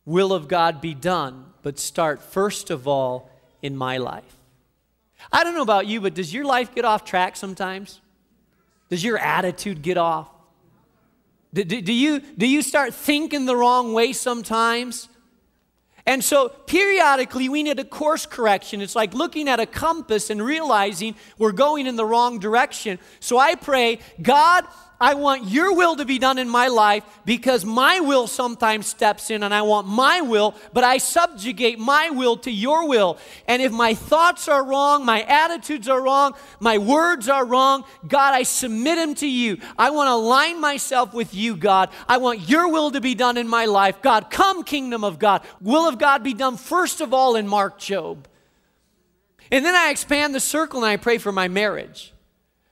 Will 0.04 0.32
of 0.32 0.48
God 0.48 0.80
be 0.80 0.94
done, 0.94 1.44
but 1.62 1.78
start 1.78 2.22
first 2.22 2.70
of 2.70 2.88
all 2.88 3.30
in 3.60 3.76
my 3.76 3.98
life. 3.98 4.36
I 5.30 5.44
don't 5.44 5.54
know 5.54 5.62
about 5.62 5.86
you, 5.86 6.00
but 6.00 6.14
does 6.14 6.32
your 6.32 6.44
life 6.44 6.74
get 6.74 6.86
off 6.86 7.04
track 7.04 7.36
sometimes? 7.36 8.00
Does 8.88 9.04
your 9.04 9.18
attitude 9.18 9.82
get 9.82 9.98
off? 9.98 10.30
Do, 11.52 11.64
do, 11.64 11.82
do, 11.82 11.92
you, 11.92 12.20
do 12.20 12.46
you 12.46 12.62
start 12.62 12.94
thinking 12.94 13.44
the 13.44 13.56
wrong 13.56 13.92
way 13.92 14.12
sometimes? 14.12 15.08
And 16.08 16.24
so 16.24 16.48
periodically 16.48 17.50
we 17.50 17.62
need 17.62 17.78
a 17.78 17.84
course 17.84 18.24
correction. 18.24 18.80
It's 18.80 18.96
like 18.96 19.12
looking 19.12 19.46
at 19.46 19.60
a 19.60 19.66
compass 19.66 20.30
and 20.30 20.42
realizing 20.42 21.14
we're 21.36 21.52
going 21.52 21.86
in 21.86 21.96
the 21.96 22.04
wrong 22.06 22.38
direction. 22.38 22.98
So 23.20 23.36
I 23.36 23.56
pray, 23.56 23.98
God, 24.22 24.64
I 25.00 25.14
want 25.14 25.44
your 25.44 25.74
will 25.74 25.94
to 25.96 26.04
be 26.04 26.18
done 26.18 26.38
in 26.38 26.48
my 26.48 26.66
life 26.66 27.04
because 27.24 27.64
my 27.64 28.00
will 28.00 28.26
sometimes 28.26 28.86
steps 28.86 29.30
in 29.30 29.44
and 29.44 29.54
I 29.54 29.62
want 29.62 29.86
my 29.86 30.22
will, 30.22 30.56
but 30.72 30.82
I 30.82 30.98
subjugate 30.98 31.78
my 31.78 32.10
will 32.10 32.36
to 32.38 32.50
your 32.50 32.88
will. 32.88 33.16
And 33.46 33.62
if 33.62 33.70
my 33.70 33.94
thoughts 33.94 34.48
are 34.48 34.64
wrong, 34.64 35.04
my 35.04 35.22
attitudes 35.22 35.88
are 35.88 36.02
wrong, 36.02 36.34
my 36.58 36.78
words 36.78 37.28
are 37.28 37.44
wrong, 37.44 37.84
God, 38.08 38.34
I 38.34 38.42
submit 38.42 38.96
them 38.96 39.14
to 39.16 39.28
you. 39.28 39.58
I 39.78 39.90
want 39.90 40.08
to 40.08 40.14
align 40.14 40.60
myself 40.60 41.14
with 41.14 41.32
you, 41.32 41.56
God. 41.56 41.90
I 42.08 42.16
want 42.16 42.48
your 42.48 42.68
will 42.68 42.90
to 42.90 43.00
be 43.00 43.14
done 43.14 43.36
in 43.36 43.46
my 43.46 43.66
life. 43.66 44.02
God, 44.02 44.30
come, 44.30 44.64
kingdom 44.64 45.04
of 45.04 45.20
God. 45.20 45.46
Will 45.60 45.88
of 45.88 45.98
God 45.98 46.24
be 46.24 46.34
done 46.34 46.56
first 46.56 47.00
of 47.00 47.14
all 47.14 47.36
in 47.36 47.46
Mark 47.46 47.78
Jobe. 47.78 48.24
And 49.52 49.64
then 49.64 49.76
I 49.76 49.90
expand 49.90 50.34
the 50.34 50.40
circle 50.40 50.82
and 50.82 50.90
I 50.90 50.96
pray 50.96 51.18
for 51.18 51.30
my 51.30 51.46
marriage. 51.46 52.12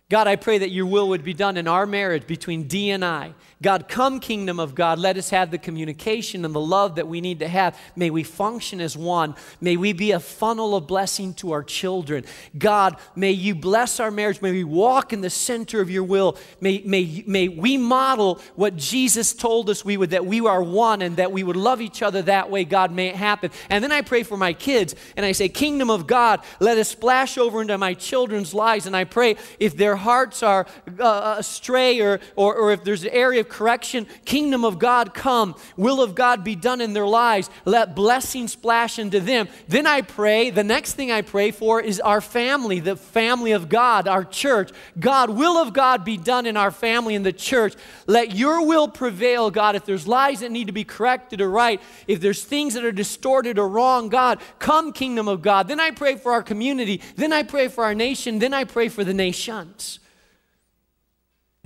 God, 0.09 0.29
I 0.29 0.37
pray 0.37 0.59
that 0.59 0.71
your 0.71 0.87
will 0.87 1.09
would 1.09 1.25
be 1.25 1.35
done 1.35 1.57
in 1.57 1.67
our 1.67 1.85
marriage 1.85 2.27
between 2.27 2.69
Dee 2.69 2.91
and 2.91 3.05
I. 3.05 3.35
God, 3.63 3.89
come, 3.89 4.21
kingdom 4.21 4.61
of 4.61 4.75
God. 4.75 4.99
Let 4.99 5.17
us 5.17 5.31
have 5.31 5.51
the 5.51 5.57
communication 5.57 6.45
and 6.45 6.55
the 6.55 6.61
love 6.61 6.97
that 6.97 7.09
we 7.09 7.23
need 7.23 7.39
to 7.39 7.49
have. 7.49 7.79
May 7.97 8.11
we 8.11 8.23
function 8.23 8.83
as 8.83 8.99
one. 8.99 9.35
May 9.63 9.79
we 9.79 9.95
be 9.95 10.11
a 10.11 10.21
funnel 10.21 10.77
of 10.77 10.87
blessing 10.87 11.33
to 11.35 11.53
our 11.53 11.63
children. 11.63 12.27
God, 12.59 12.97
may 13.15 13.31
you 13.31 13.55
bless 13.55 13.99
our 13.99 14.11
marriage. 14.11 14.43
May 14.43 14.53
we 14.53 14.65
walk 14.65 15.15
in 15.15 15.23
the 15.23 15.31
center 15.31 15.81
of 15.81 15.89
your 15.89 16.03
will. 16.05 16.37
May, 16.61 16.83
may, 16.85 17.25
may 17.27 17.49
we 17.49 17.79
model 17.79 18.43
what 18.57 18.77
Jesus 18.77 19.33
told 19.33 19.71
us 19.71 19.87
we 19.87 19.97
would, 19.97 20.11
that 20.11 20.27
we 20.27 20.41
are 20.41 20.63
one 20.63 21.01
and 21.01 21.17
that 21.17 21.33
we 21.33 21.43
would 21.43 21.57
love 21.57 21.81
each 21.81 22.03
other 22.03 22.21
that 22.23 22.51
way. 22.51 22.65
God, 22.65 22.93
may 22.93 23.09
it 23.09 23.17
happen. 23.17 23.51
And 23.71 23.83
then 23.83 23.91
I 23.91 24.03
pray 24.03 24.23
for 24.23 24.37
my 24.37 24.53
kids 24.53 24.95
and 25.17 25.25
I 25.25 25.33
say, 25.33 25.49
Kingdom 25.49 25.89
of 25.89 26.07
God, 26.07 26.41
let 26.61 26.77
us 26.77 26.91
splash 26.91 27.39
over 27.39 27.63
into 27.63 27.79
my 27.79 27.95
children's 27.95 28.53
lives. 28.53 28.85
And 28.85 28.95
I 28.95 29.05
pray 29.05 29.37
if 29.59 29.79
their 29.79 29.97
hearts 29.97 30.43
are 30.43 30.67
uh, 31.01 31.37
astray 31.39 32.01
or, 32.01 32.21
or, 32.35 32.55
or 32.55 32.73
if 32.73 32.85
there's 32.85 33.03
an 33.03 33.11
area 33.13 33.46
correction, 33.49 34.07
kingdom 34.25 34.65
of 34.65 34.79
God 34.79 35.15
come, 35.15 35.55
will 35.77 36.03
of 36.03 36.15
God 36.15 36.45
be 36.45 36.55
done 36.55 36.81
in 36.81 36.93
their 36.93 37.07
lives. 37.07 37.51
Let 37.65 37.95
blessing 37.95 38.49
splash 38.49 38.99
into 38.99 39.21
them. 39.21 39.49
Then 39.69 39.87
I 39.87 40.03
pray, 40.03 40.51
the 40.51 40.65
next 40.65 40.95
thing 40.95 41.11
I 41.11 41.23
pray 41.23 41.51
for 41.51 41.81
is 41.81 42.01
our 42.01 42.21
family, 42.21 42.81
the 42.81 42.97
family 42.97 43.53
of 43.53 43.69
God, 43.69 44.09
our 44.09 44.25
church. 44.25 44.71
God, 44.99 45.31
will 45.31 45.57
of 45.57 45.73
God 45.73 46.05
be 46.05 46.17
done 46.17 46.47
in 46.47 46.57
our 46.57 46.71
family 46.71 47.15
in 47.15 47.23
the 47.23 47.33
church. 47.33 47.75
Let 48.07 48.35
your 48.35 48.67
will 48.67 48.89
prevail, 48.89 49.51
God. 49.51 49.77
If 49.77 49.85
there's 49.85 50.07
lies 50.07 50.41
that 50.41 50.51
need 50.51 50.67
to 50.67 50.73
be 50.73 50.85
corrected 50.85 51.41
or 51.41 51.51
right, 51.51 51.81
if 52.07 52.21
there's 52.21 52.45
things 52.45 52.75
that 52.75 52.85
are 52.85 52.93
distorted 52.93 53.59
or 53.59 53.69
wrong, 53.69 54.09
God, 54.09 54.41
come, 54.59 54.93
kingdom 54.93 55.29
of 55.29 55.43
God. 55.43 55.69
Then 55.69 55.81
I 55.81 55.91
pray 55.91 56.17
for 56.17 56.33
our 56.33 56.43
community. 56.43 57.01
Then 57.17 57.33
I 57.33 57.43
pray 57.43 57.69
for 57.69 57.85
our 57.85 57.95
nation. 57.95 58.39
Then 58.39 58.55
I 58.55 58.65
pray 58.65 58.89
for 58.89 59.05
the 59.05 59.15
nations. 59.15 60.01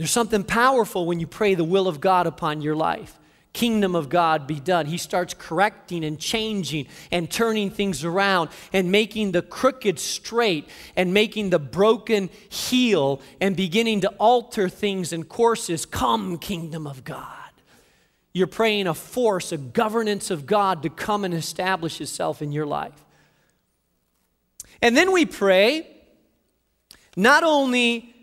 There's 0.00 0.10
something 0.10 0.44
powerful 0.44 1.04
when 1.04 1.20
you 1.20 1.26
pray 1.26 1.54
the 1.54 1.62
will 1.62 1.86
of 1.86 2.00
God 2.00 2.26
upon 2.26 2.62
your 2.62 2.74
life. 2.74 3.18
Kingdom 3.52 3.94
of 3.94 4.08
God 4.08 4.46
be 4.46 4.58
done. 4.58 4.86
He 4.86 4.96
starts 4.96 5.34
correcting 5.34 6.06
and 6.06 6.18
changing 6.18 6.86
and 7.12 7.30
turning 7.30 7.68
things 7.68 8.02
around 8.02 8.48
and 8.72 8.90
making 8.90 9.32
the 9.32 9.42
crooked 9.42 9.98
straight 9.98 10.66
and 10.96 11.12
making 11.12 11.50
the 11.50 11.58
broken 11.58 12.30
heal 12.48 13.20
and 13.42 13.54
beginning 13.54 14.00
to 14.00 14.08
alter 14.12 14.70
things 14.70 15.12
and 15.12 15.28
courses. 15.28 15.84
Come, 15.84 16.38
kingdom 16.38 16.86
of 16.86 17.04
God. 17.04 17.50
You're 18.32 18.46
praying 18.46 18.86
a 18.86 18.94
force, 18.94 19.52
a 19.52 19.58
governance 19.58 20.30
of 20.30 20.46
God 20.46 20.82
to 20.84 20.88
come 20.88 21.26
and 21.26 21.34
establish 21.34 22.00
itself 22.00 22.40
in 22.40 22.52
your 22.52 22.64
life. 22.64 23.04
And 24.80 24.96
then 24.96 25.12
we 25.12 25.26
pray 25.26 25.86
not 27.18 27.42
only 27.42 28.14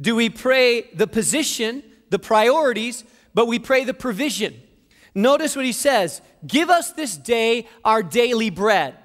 do 0.00 0.16
we 0.16 0.28
pray 0.28 0.82
the 0.94 1.06
position, 1.06 1.82
the 2.10 2.18
priorities, 2.18 3.04
but 3.32 3.46
we 3.46 3.58
pray 3.58 3.84
the 3.84 3.94
provision. 3.94 4.60
Notice 5.14 5.54
what 5.54 5.64
he 5.64 5.72
says 5.72 6.20
Give 6.46 6.70
us 6.70 6.92
this 6.92 7.16
day 7.16 7.68
our 7.84 8.02
daily 8.02 8.50
bread. 8.50 8.96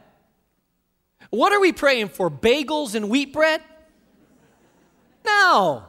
What 1.30 1.54
are 1.54 1.60
we 1.60 1.72
praying 1.72 2.10
for? 2.10 2.30
Bagels 2.32 2.96
and 2.96 3.10
wheat 3.10 3.34
bread? 3.34 3.62
No, 5.26 5.84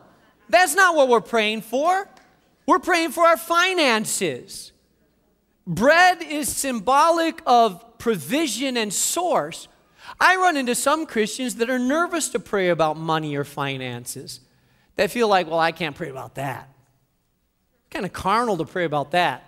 that's 0.48 0.74
not 0.74 0.94
what 0.94 1.08
we're 1.08 1.20
praying 1.20 1.62
for. 1.62 2.08
We're 2.66 2.78
praying 2.78 3.12
for 3.12 3.24
our 3.24 3.36
finances. 3.36 4.72
Bread 5.66 6.22
is 6.22 6.54
symbolic 6.54 7.40
of 7.46 7.98
provision 7.98 8.76
and 8.76 8.92
source. 8.92 9.68
I 10.20 10.36
run 10.36 10.56
into 10.56 10.74
some 10.74 11.06
Christians 11.06 11.56
that 11.56 11.70
are 11.70 11.78
nervous 11.78 12.28
to 12.30 12.40
pray 12.40 12.68
about 12.68 12.96
money 12.96 13.36
or 13.36 13.44
finances. 13.44 14.40
They 15.00 15.08
feel 15.08 15.28
like, 15.28 15.46
well, 15.46 15.58
I 15.58 15.72
can't 15.72 15.96
pray 15.96 16.10
about 16.10 16.34
that. 16.34 16.68
Kind 17.90 18.04
of 18.04 18.12
carnal 18.12 18.58
to 18.58 18.66
pray 18.66 18.84
about 18.84 19.12
that. 19.12 19.42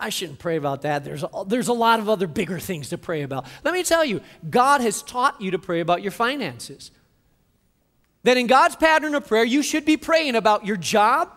I 0.00 0.08
shouldn't 0.08 0.40
pray 0.40 0.56
about 0.56 0.82
that. 0.82 1.04
There's 1.04 1.22
a, 1.22 1.44
there's 1.46 1.68
a 1.68 1.72
lot 1.72 2.00
of 2.00 2.08
other 2.08 2.26
bigger 2.26 2.58
things 2.58 2.88
to 2.88 2.98
pray 2.98 3.22
about. 3.22 3.46
Let 3.62 3.74
me 3.74 3.84
tell 3.84 4.04
you, 4.04 4.20
God 4.50 4.80
has 4.80 5.02
taught 5.02 5.40
you 5.40 5.52
to 5.52 5.58
pray 5.60 5.78
about 5.78 6.02
your 6.02 6.10
finances. 6.10 6.90
That 8.24 8.36
in 8.38 8.48
God's 8.48 8.74
pattern 8.74 9.14
of 9.14 9.24
prayer, 9.24 9.44
you 9.44 9.62
should 9.62 9.84
be 9.84 9.96
praying 9.96 10.34
about 10.34 10.66
your 10.66 10.76
job, 10.76 11.30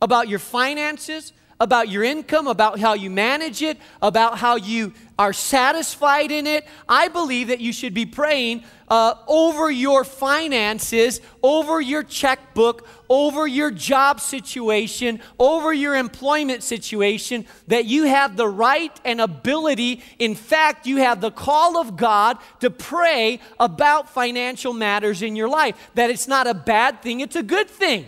about 0.00 0.28
your 0.28 0.38
finances, 0.38 1.34
about 1.60 1.90
your 1.90 2.02
income, 2.02 2.46
about 2.46 2.78
how 2.78 2.94
you 2.94 3.10
manage 3.10 3.60
it, 3.60 3.76
about 4.00 4.38
how 4.38 4.56
you 4.56 4.94
are 5.18 5.34
satisfied 5.34 6.30
in 6.30 6.46
it. 6.46 6.66
I 6.88 7.08
believe 7.08 7.48
that 7.48 7.60
you 7.60 7.74
should 7.74 7.92
be 7.92 8.06
praying 8.06 8.64
uh, 8.90 9.14
over 9.26 9.70
your 9.70 10.04
finances, 10.04 11.20
over 11.42 11.80
your 11.80 12.02
checkbook, 12.02 12.86
over 13.08 13.46
your 13.46 13.70
job 13.70 14.20
situation, 14.20 15.20
over 15.38 15.72
your 15.72 15.96
employment 15.96 16.62
situation, 16.62 17.46
that 17.66 17.84
you 17.84 18.04
have 18.04 18.36
the 18.36 18.48
right 18.48 18.98
and 19.04 19.20
ability, 19.20 20.02
in 20.18 20.34
fact, 20.34 20.86
you 20.86 20.98
have 20.98 21.20
the 21.20 21.30
call 21.30 21.76
of 21.76 21.96
God 21.96 22.38
to 22.60 22.70
pray 22.70 23.40
about 23.58 24.08
financial 24.08 24.72
matters 24.72 25.22
in 25.22 25.36
your 25.36 25.48
life. 25.48 25.90
That 25.94 26.10
it's 26.10 26.28
not 26.28 26.46
a 26.46 26.54
bad 26.54 27.02
thing, 27.02 27.20
it's 27.20 27.36
a 27.36 27.42
good 27.42 27.68
thing. 27.68 28.06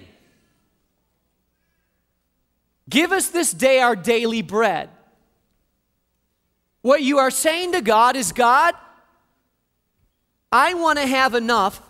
Give 2.88 3.12
us 3.12 3.28
this 3.28 3.52
day 3.52 3.80
our 3.80 3.94
daily 3.94 4.42
bread. 4.42 4.90
What 6.82 7.02
you 7.02 7.18
are 7.18 7.30
saying 7.30 7.72
to 7.72 7.82
God 7.82 8.16
is 8.16 8.32
God, 8.32 8.74
I 10.52 10.74
want 10.74 10.98
to 10.98 11.06
have 11.06 11.34
enough 11.34 11.80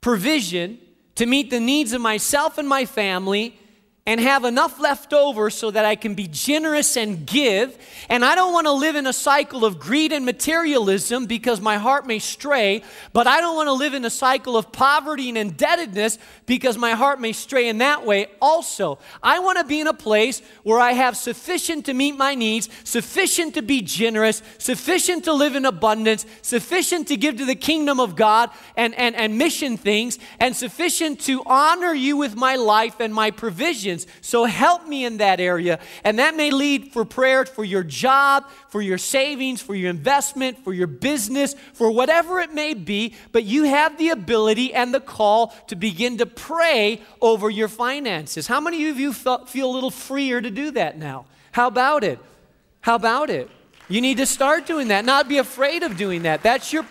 provision 0.00 0.78
to 1.16 1.26
meet 1.26 1.50
the 1.50 1.60
needs 1.60 1.92
of 1.92 2.00
myself 2.00 2.58
and 2.58 2.68
my 2.68 2.84
family 2.84 3.58
and 4.06 4.20
have 4.20 4.44
enough 4.44 4.78
left 4.78 5.14
over 5.14 5.48
so 5.48 5.70
that 5.70 5.86
I 5.86 5.96
can 5.96 6.14
be 6.14 6.28
generous 6.28 6.94
and 6.94 7.24
give. 7.24 7.78
And 8.10 8.22
I 8.22 8.34
don't 8.34 8.52
want 8.52 8.66
to 8.66 8.72
live 8.72 8.96
in 8.96 9.06
a 9.06 9.14
cycle 9.14 9.64
of 9.64 9.78
greed 9.78 10.12
and 10.12 10.26
materialism 10.26 11.24
because 11.24 11.58
my 11.58 11.78
heart 11.78 12.06
may 12.06 12.18
stray, 12.18 12.82
but 13.14 13.26
I 13.26 13.40
don't 13.40 13.56
want 13.56 13.68
to 13.68 13.72
live 13.72 13.94
in 13.94 14.04
a 14.04 14.10
cycle 14.10 14.58
of 14.58 14.70
poverty 14.70 15.30
and 15.30 15.38
indebtedness 15.38 16.18
because 16.44 16.76
my 16.76 16.92
heart 16.92 17.18
may 17.18 17.32
stray 17.32 17.66
in 17.66 17.78
that 17.78 18.04
way 18.04 18.26
also. 18.42 18.98
I 19.22 19.38
want 19.38 19.56
to 19.56 19.64
be 19.64 19.80
in 19.80 19.86
a 19.86 19.94
place 19.94 20.42
where 20.64 20.80
I 20.80 20.92
have 20.92 21.16
sufficient 21.16 21.86
to 21.86 21.94
meet 21.94 22.14
my 22.14 22.34
needs, 22.34 22.68
sufficient 22.84 23.54
to 23.54 23.62
be 23.62 23.80
generous, 23.80 24.42
sufficient 24.58 25.24
to 25.24 25.32
live 25.32 25.56
in 25.56 25.64
abundance, 25.64 26.26
sufficient 26.42 27.08
to 27.08 27.16
give 27.16 27.38
to 27.38 27.46
the 27.46 27.54
kingdom 27.54 28.00
of 28.00 28.16
God 28.16 28.50
and, 28.76 28.94
and, 28.96 29.16
and 29.16 29.38
mission 29.38 29.78
things, 29.78 30.18
and 30.38 30.54
sufficient 30.54 31.20
to 31.20 31.42
honor 31.46 31.94
you 31.94 32.18
with 32.18 32.36
my 32.36 32.56
life 32.56 33.00
and 33.00 33.14
my 33.14 33.30
provision. 33.30 33.93
So 34.20 34.44
help 34.44 34.86
me 34.86 35.04
in 35.04 35.18
that 35.18 35.40
area. 35.40 35.78
And 36.02 36.18
that 36.18 36.36
may 36.36 36.50
lead 36.50 36.92
for 36.92 37.04
prayer 37.04 37.44
for 37.44 37.64
your 37.64 37.82
job, 37.82 38.44
for 38.68 38.80
your 38.80 38.98
savings, 38.98 39.60
for 39.60 39.74
your 39.74 39.90
investment, 39.90 40.62
for 40.64 40.72
your 40.72 40.86
business, 40.86 41.54
for 41.72 41.90
whatever 41.90 42.40
it 42.40 42.52
may 42.52 42.74
be. 42.74 43.14
But 43.32 43.44
you 43.44 43.64
have 43.64 43.98
the 43.98 44.10
ability 44.10 44.72
and 44.72 44.94
the 44.94 45.00
call 45.00 45.48
to 45.68 45.76
begin 45.76 46.18
to 46.18 46.26
pray 46.26 47.00
over 47.20 47.50
your 47.50 47.68
finances. 47.68 48.46
How 48.46 48.60
many 48.60 48.88
of 48.88 48.98
you 48.98 49.12
feel 49.12 49.70
a 49.70 49.74
little 49.74 49.90
freer 49.90 50.40
to 50.40 50.50
do 50.50 50.70
that 50.72 50.98
now? 50.98 51.26
How 51.52 51.68
about 51.68 52.04
it? 52.04 52.18
How 52.80 52.94
about 52.96 53.30
it? 53.30 53.50
You 53.88 54.00
need 54.00 54.16
to 54.18 54.26
start 54.26 54.66
doing 54.66 54.88
that, 54.88 55.04
not 55.04 55.28
be 55.28 55.38
afraid 55.38 55.82
of 55.82 55.96
doing 55.96 56.22
that. 56.22 56.42
That's 56.42 56.72
your 56.72 56.86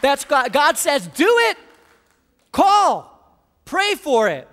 that's 0.00 0.24
God. 0.24 0.52
God 0.52 0.78
says, 0.78 1.06
do 1.08 1.26
it. 1.50 1.58
Call. 2.52 3.14
Pray 3.64 3.94
for 3.94 4.28
it. 4.28 4.48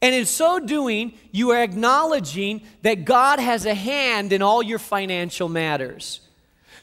And 0.00 0.14
in 0.14 0.26
so 0.26 0.60
doing, 0.60 1.14
you 1.32 1.50
are 1.50 1.62
acknowledging 1.62 2.62
that 2.82 3.04
God 3.04 3.40
has 3.40 3.66
a 3.66 3.74
hand 3.74 4.32
in 4.32 4.42
all 4.42 4.62
your 4.62 4.78
financial 4.78 5.48
matters. 5.48 6.20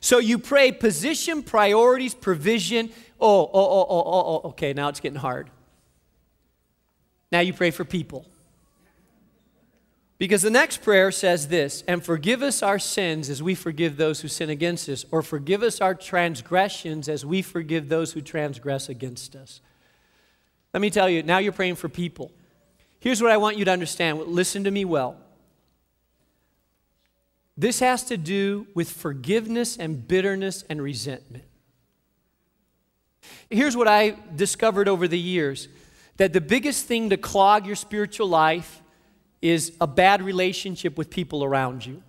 So 0.02 0.20
you 0.20 0.38
pray 0.38 0.72
position, 0.72 1.42
priorities, 1.42 2.14
provision. 2.14 2.92
Oh, 3.20 3.42
oh, 3.42 3.50
oh, 3.54 3.88
oh, 3.88 3.88
oh, 3.90 4.04
oh, 4.06 4.42
oh, 4.44 4.50
okay, 4.50 4.74
now 4.74 4.90
it's 4.90 5.00
getting 5.00 5.20
hard. 5.20 5.50
Now 7.32 7.40
you 7.40 7.54
pray 7.54 7.72
for 7.72 7.86
people. 7.86 8.26
Because 10.18 10.42
the 10.42 10.50
next 10.50 10.82
prayer 10.82 11.12
says 11.12 11.50
this, 11.50 11.84
and 11.88 12.04
forgive 12.04 12.42
us 12.42 12.64
our 12.64 12.80
sins 12.80 13.30
as 13.30 13.44
we 13.44 13.54
forgive 13.54 13.98
those 13.98 14.22
who 14.22 14.30
sin 14.30 14.50
against 14.50 14.88
us, 14.88 15.06
or 15.12 15.22
forgive 15.22 15.62
us 15.62 15.82
our 15.82 15.94
transgressions 15.94 17.10
as 17.10 17.26
we 17.26 17.42
forgive 17.42 17.90
those 17.90 18.14
who 18.14 18.22
transgress 18.22 18.88
against 18.88 19.36
us. 19.36 19.60
Let 20.74 20.82
me 20.82 20.90
tell 20.90 21.10
you, 21.10 21.24
now 21.24 21.40
you're 21.40 21.52
praying 21.52 21.76
for 21.76 21.90
people. 21.90 22.32
Here's 23.06 23.22
what 23.22 23.30
I 23.30 23.38
want 23.38 23.58
you 23.58 23.66
to 23.66 23.72
understand. 23.72 24.18
Listen 24.18 24.64
to 24.64 24.72
me 24.72 24.84
well. 24.84 25.16
This 27.56 27.80
has 27.80 28.04
to 28.06 28.18
do 28.18 28.66
with 28.74 28.90
forgiveness 28.90 29.78
and 29.78 30.08
bitterness 30.08 30.64
and 30.72 30.82
resentment. 30.82 31.44
Here's 33.48 33.78
what 33.78 33.88
I 33.88 34.18
discovered 34.36 34.88
over 34.88 35.08
the 35.08 35.20
years 35.20 35.68
that 36.18 36.34
the 36.34 36.42
biggest 36.42 36.88
thing 36.88 37.12
to 37.12 37.18
clog 37.18 37.68
your 37.68 37.76
spiritual 37.76 38.26
life 38.26 38.82
is 39.40 39.74
a 39.80 39.86
bad 39.86 40.24
relationship 40.24 40.98
with 40.98 41.12
people 41.12 41.44
around 41.44 41.86
you. 41.86 42.02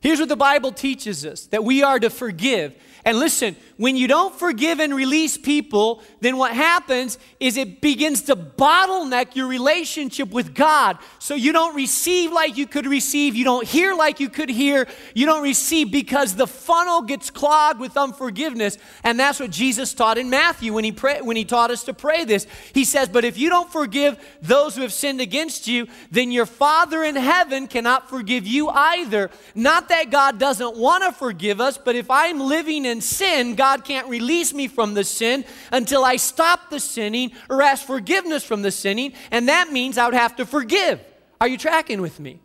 Here's 0.00 0.20
what 0.20 0.28
the 0.28 0.36
Bible 0.36 0.70
teaches 0.70 1.26
us 1.26 1.46
that 1.46 1.64
we 1.64 1.82
are 1.82 1.98
to 1.98 2.08
forgive. 2.08 2.72
And 3.04 3.18
listen, 3.18 3.56
when 3.78 3.96
you 3.96 4.08
don't 4.08 4.34
forgive 4.34 4.80
and 4.80 4.94
release 4.94 5.38
people, 5.38 6.02
then 6.20 6.36
what 6.36 6.52
happens 6.52 7.16
is 7.38 7.56
it 7.56 7.80
begins 7.80 8.22
to 8.22 8.34
bottleneck 8.34 9.36
your 9.36 9.46
relationship 9.46 10.30
with 10.30 10.52
God. 10.52 10.98
So 11.20 11.34
you 11.34 11.52
don't 11.52 11.76
receive 11.76 12.32
like 12.32 12.56
you 12.56 12.66
could 12.66 12.86
receive, 12.86 13.36
you 13.36 13.44
don't 13.44 13.66
hear 13.66 13.94
like 13.94 14.18
you 14.18 14.28
could 14.28 14.50
hear, 14.50 14.88
you 15.14 15.26
don't 15.26 15.44
receive 15.44 15.92
because 15.92 16.34
the 16.34 16.48
funnel 16.48 17.02
gets 17.02 17.30
clogged 17.30 17.78
with 17.78 17.96
unforgiveness. 17.96 18.78
And 19.04 19.18
that's 19.18 19.38
what 19.38 19.50
Jesus 19.50 19.94
taught 19.94 20.18
in 20.18 20.28
Matthew 20.28 20.72
when 20.72 20.82
he 20.82 20.90
pray, 20.90 21.20
when 21.20 21.36
he 21.36 21.44
taught 21.44 21.70
us 21.70 21.84
to 21.84 21.94
pray 21.94 22.24
this. 22.24 22.48
He 22.74 22.84
says, 22.84 23.08
"But 23.08 23.24
if 23.24 23.38
you 23.38 23.48
don't 23.48 23.70
forgive 23.70 24.18
those 24.42 24.74
who 24.74 24.82
have 24.82 24.92
sinned 24.92 25.20
against 25.20 25.68
you, 25.68 25.86
then 26.10 26.32
your 26.32 26.46
Father 26.46 27.04
in 27.04 27.14
heaven 27.14 27.68
cannot 27.68 28.10
forgive 28.10 28.44
you 28.44 28.68
either." 28.70 29.30
Not 29.54 29.88
that 29.90 30.10
God 30.10 30.38
doesn't 30.38 30.76
want 30.76 31.04
to 31.04 31.12
forgive 31.12 31.60
us, 31.60 31.78
but 31.78 31.94
if 31.94 32.10
I'm 32.10 32.40
living 32.40 32.84
in 32.84 33.00
sin, 33.00 33.54
God 33.54 33.67
God 33.68 33.84
can't 33.84 34.08
release 34.08 34.54
me 34.54 34.66
from 34.66 34.94
the 34.94 35.04
sin 35.04 35.44
until 35.70 36.02
I 36.02 36.16
stop 36.16 36.70
the 36.70 36.80
sinning 36.80 37.32
or 37.50 37.60
ask 37.60 37.84
forgiveness 37.84 38.42
from 38.42 38.62
the 38.62 38.70
sinning, 38.70 39.12
and 39.30 39.50
that 39.50 39.70
means 39.70 39.98
I 39.98 40.06
would 40.06 40.14
have 40.14 40.36
to 40.36 40.46
forgive. 40.46 40.98
Are 41.38 41.46
you 41.46 41.58
tracking 41.58 42.00
with 42.00 42.18
me? 42.18 42.40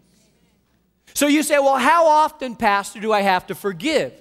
So 1.14 1.28
you 1.28 1.42
say, 1.44 1.60
well, 1.60 1.78
how 1.78 2.08
often, 2.08 2.58
Pastor, 2.58 3.00
do 3.00 3.14
I 3.14 3.22
have 3.22 3.48
to 3.48 3.56
forgive? 3.56 4.12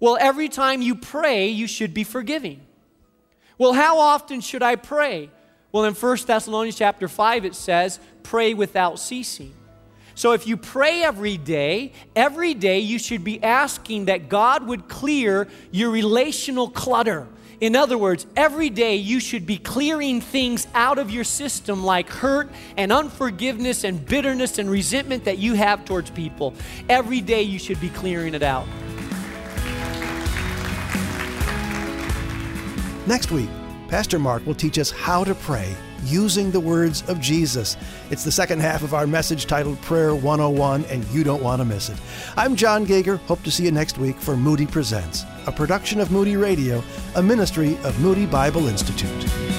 Well, 0.00 0.16
every 0.18 0.48
time 0.48 0.80
you 0.80 0.94
pray, 0.94 1.48
you 1.48 1.66
should 1.66 1.92
be 1.92 2.04
forgiving. 2.04 2.62
Well, 3.58 3.74
how 3.74 3.98
often 3.98 4.40
should 4.40 4.62
I 4.62 4.76
pray? 4.76 5.28
Well, 5.70 5.84
in 5.84 5.92
1 5.92 6.16
Thessalonians 6.26 6.78
chapter 6.78 7.08
5, 7.08 7.44
it 7.44 7.54
says, 7.56 8.00
pray 8.22 8.54
without 8.54 8.98
ceasing. 8.98 9.52
So 10.18 10.32
if 10.32 10.48
you 10.48 10.56
pray 10.56 11.04
every 11.04 11.36
day, 11.36 11.92
every 12.16 12.52
day 12.52 12.80
you 12.80 12.98
should 12.98 13.22
be 13.22 13.40
asking 13.40 14.06
that 14.06 14.28
God 14.28 14.66
would 14.66 14.88
clear 14.88 15.46
your 15.70 15.92
relational 15.92 16.68
clutter. 16.68 17.28
In 17.60 17.76
other 17.76 17.96
words, 17.96 18.26
every 18.34 18.68
day 18.68 18.96
you 18.96 19.20
should 19.20 19.46
be 19.46 19.58
clearing 19.58 20.20
things 20.20 20.66
out 20.74 20.98
of 20.98 21.12
your 21.12 21.22
system 21.22 21.84
like 21.84 22.10
hurt 22.10 22.50
and 22.76 22.92
unforgiveness 22.92 23.84
and 23.84 24.04
bitterness 24.04 24.58
and 24.58 24.68
resentment 24.68 25.24
that 25.26 25.38
you 25.38 25.54
have 25.54 25.84
towards 25.84 26.10
people. 26.10 26.52
Every 26.88 27.20
day 27.20 27.42
you 27.42 27.60
should 27.60 27.80
be 27.80 27.88
clearing 27.88 28.34
it 28.34 28.42
out. 28.42 28.66
Next 33.06 33.30
week, 33.30 33.50
Pastor 33.86 34.18
Mark 34.18 34.44
will 34.44 34.56
teach 34.56 34.80
us 34.80 34.90
how 34.90 35.22
to 35.22 35.36
pray 35.36 35.76
using 36.08 36.50
the 36.50 36.60
words 36.60 37.02
of 37.08 37.20
Jesus. 37.20 37.76
It's 38.10 38.24
the 38.24 38.32
second 38.32 38.60
half 38.60 38.82
of 38.82 38.94
our 38.94 39.06
message 39.06 39.46
titled 39.46 39.80
Prayer 39.82 40.14
101, 40.14 40.84
and 40.86 41.04
you 41.06 41.24
don't 41.24 41.42
want 41.42 41.60
to 41.60 41.64
miss 41.64 41.88
it. 41.88 41.98
I'm 42.36 42.56
John 42.56 42.84
Gager. 42.84 43.16
Hope 43.16 43.42
to 43.42 43.50
see 43.50 43.64
you 43.64 43.72
next 43.72 43.98
week 43.98 44.16
for 44.16 44.36
Moody 44.36 44.66
Presents, 44.66 45.24
a 45.46 45.52
production 45.52 46.00
of 46.00 46.10
Moody 46.10 46.36
Radio, 46.36 46.82
a 47.16 47.22
ministry 47.22 47.76
of 47.84 47.98
Moody 48.00 48.26
Bible 48.26 48.68
Institute. 48.68 49.57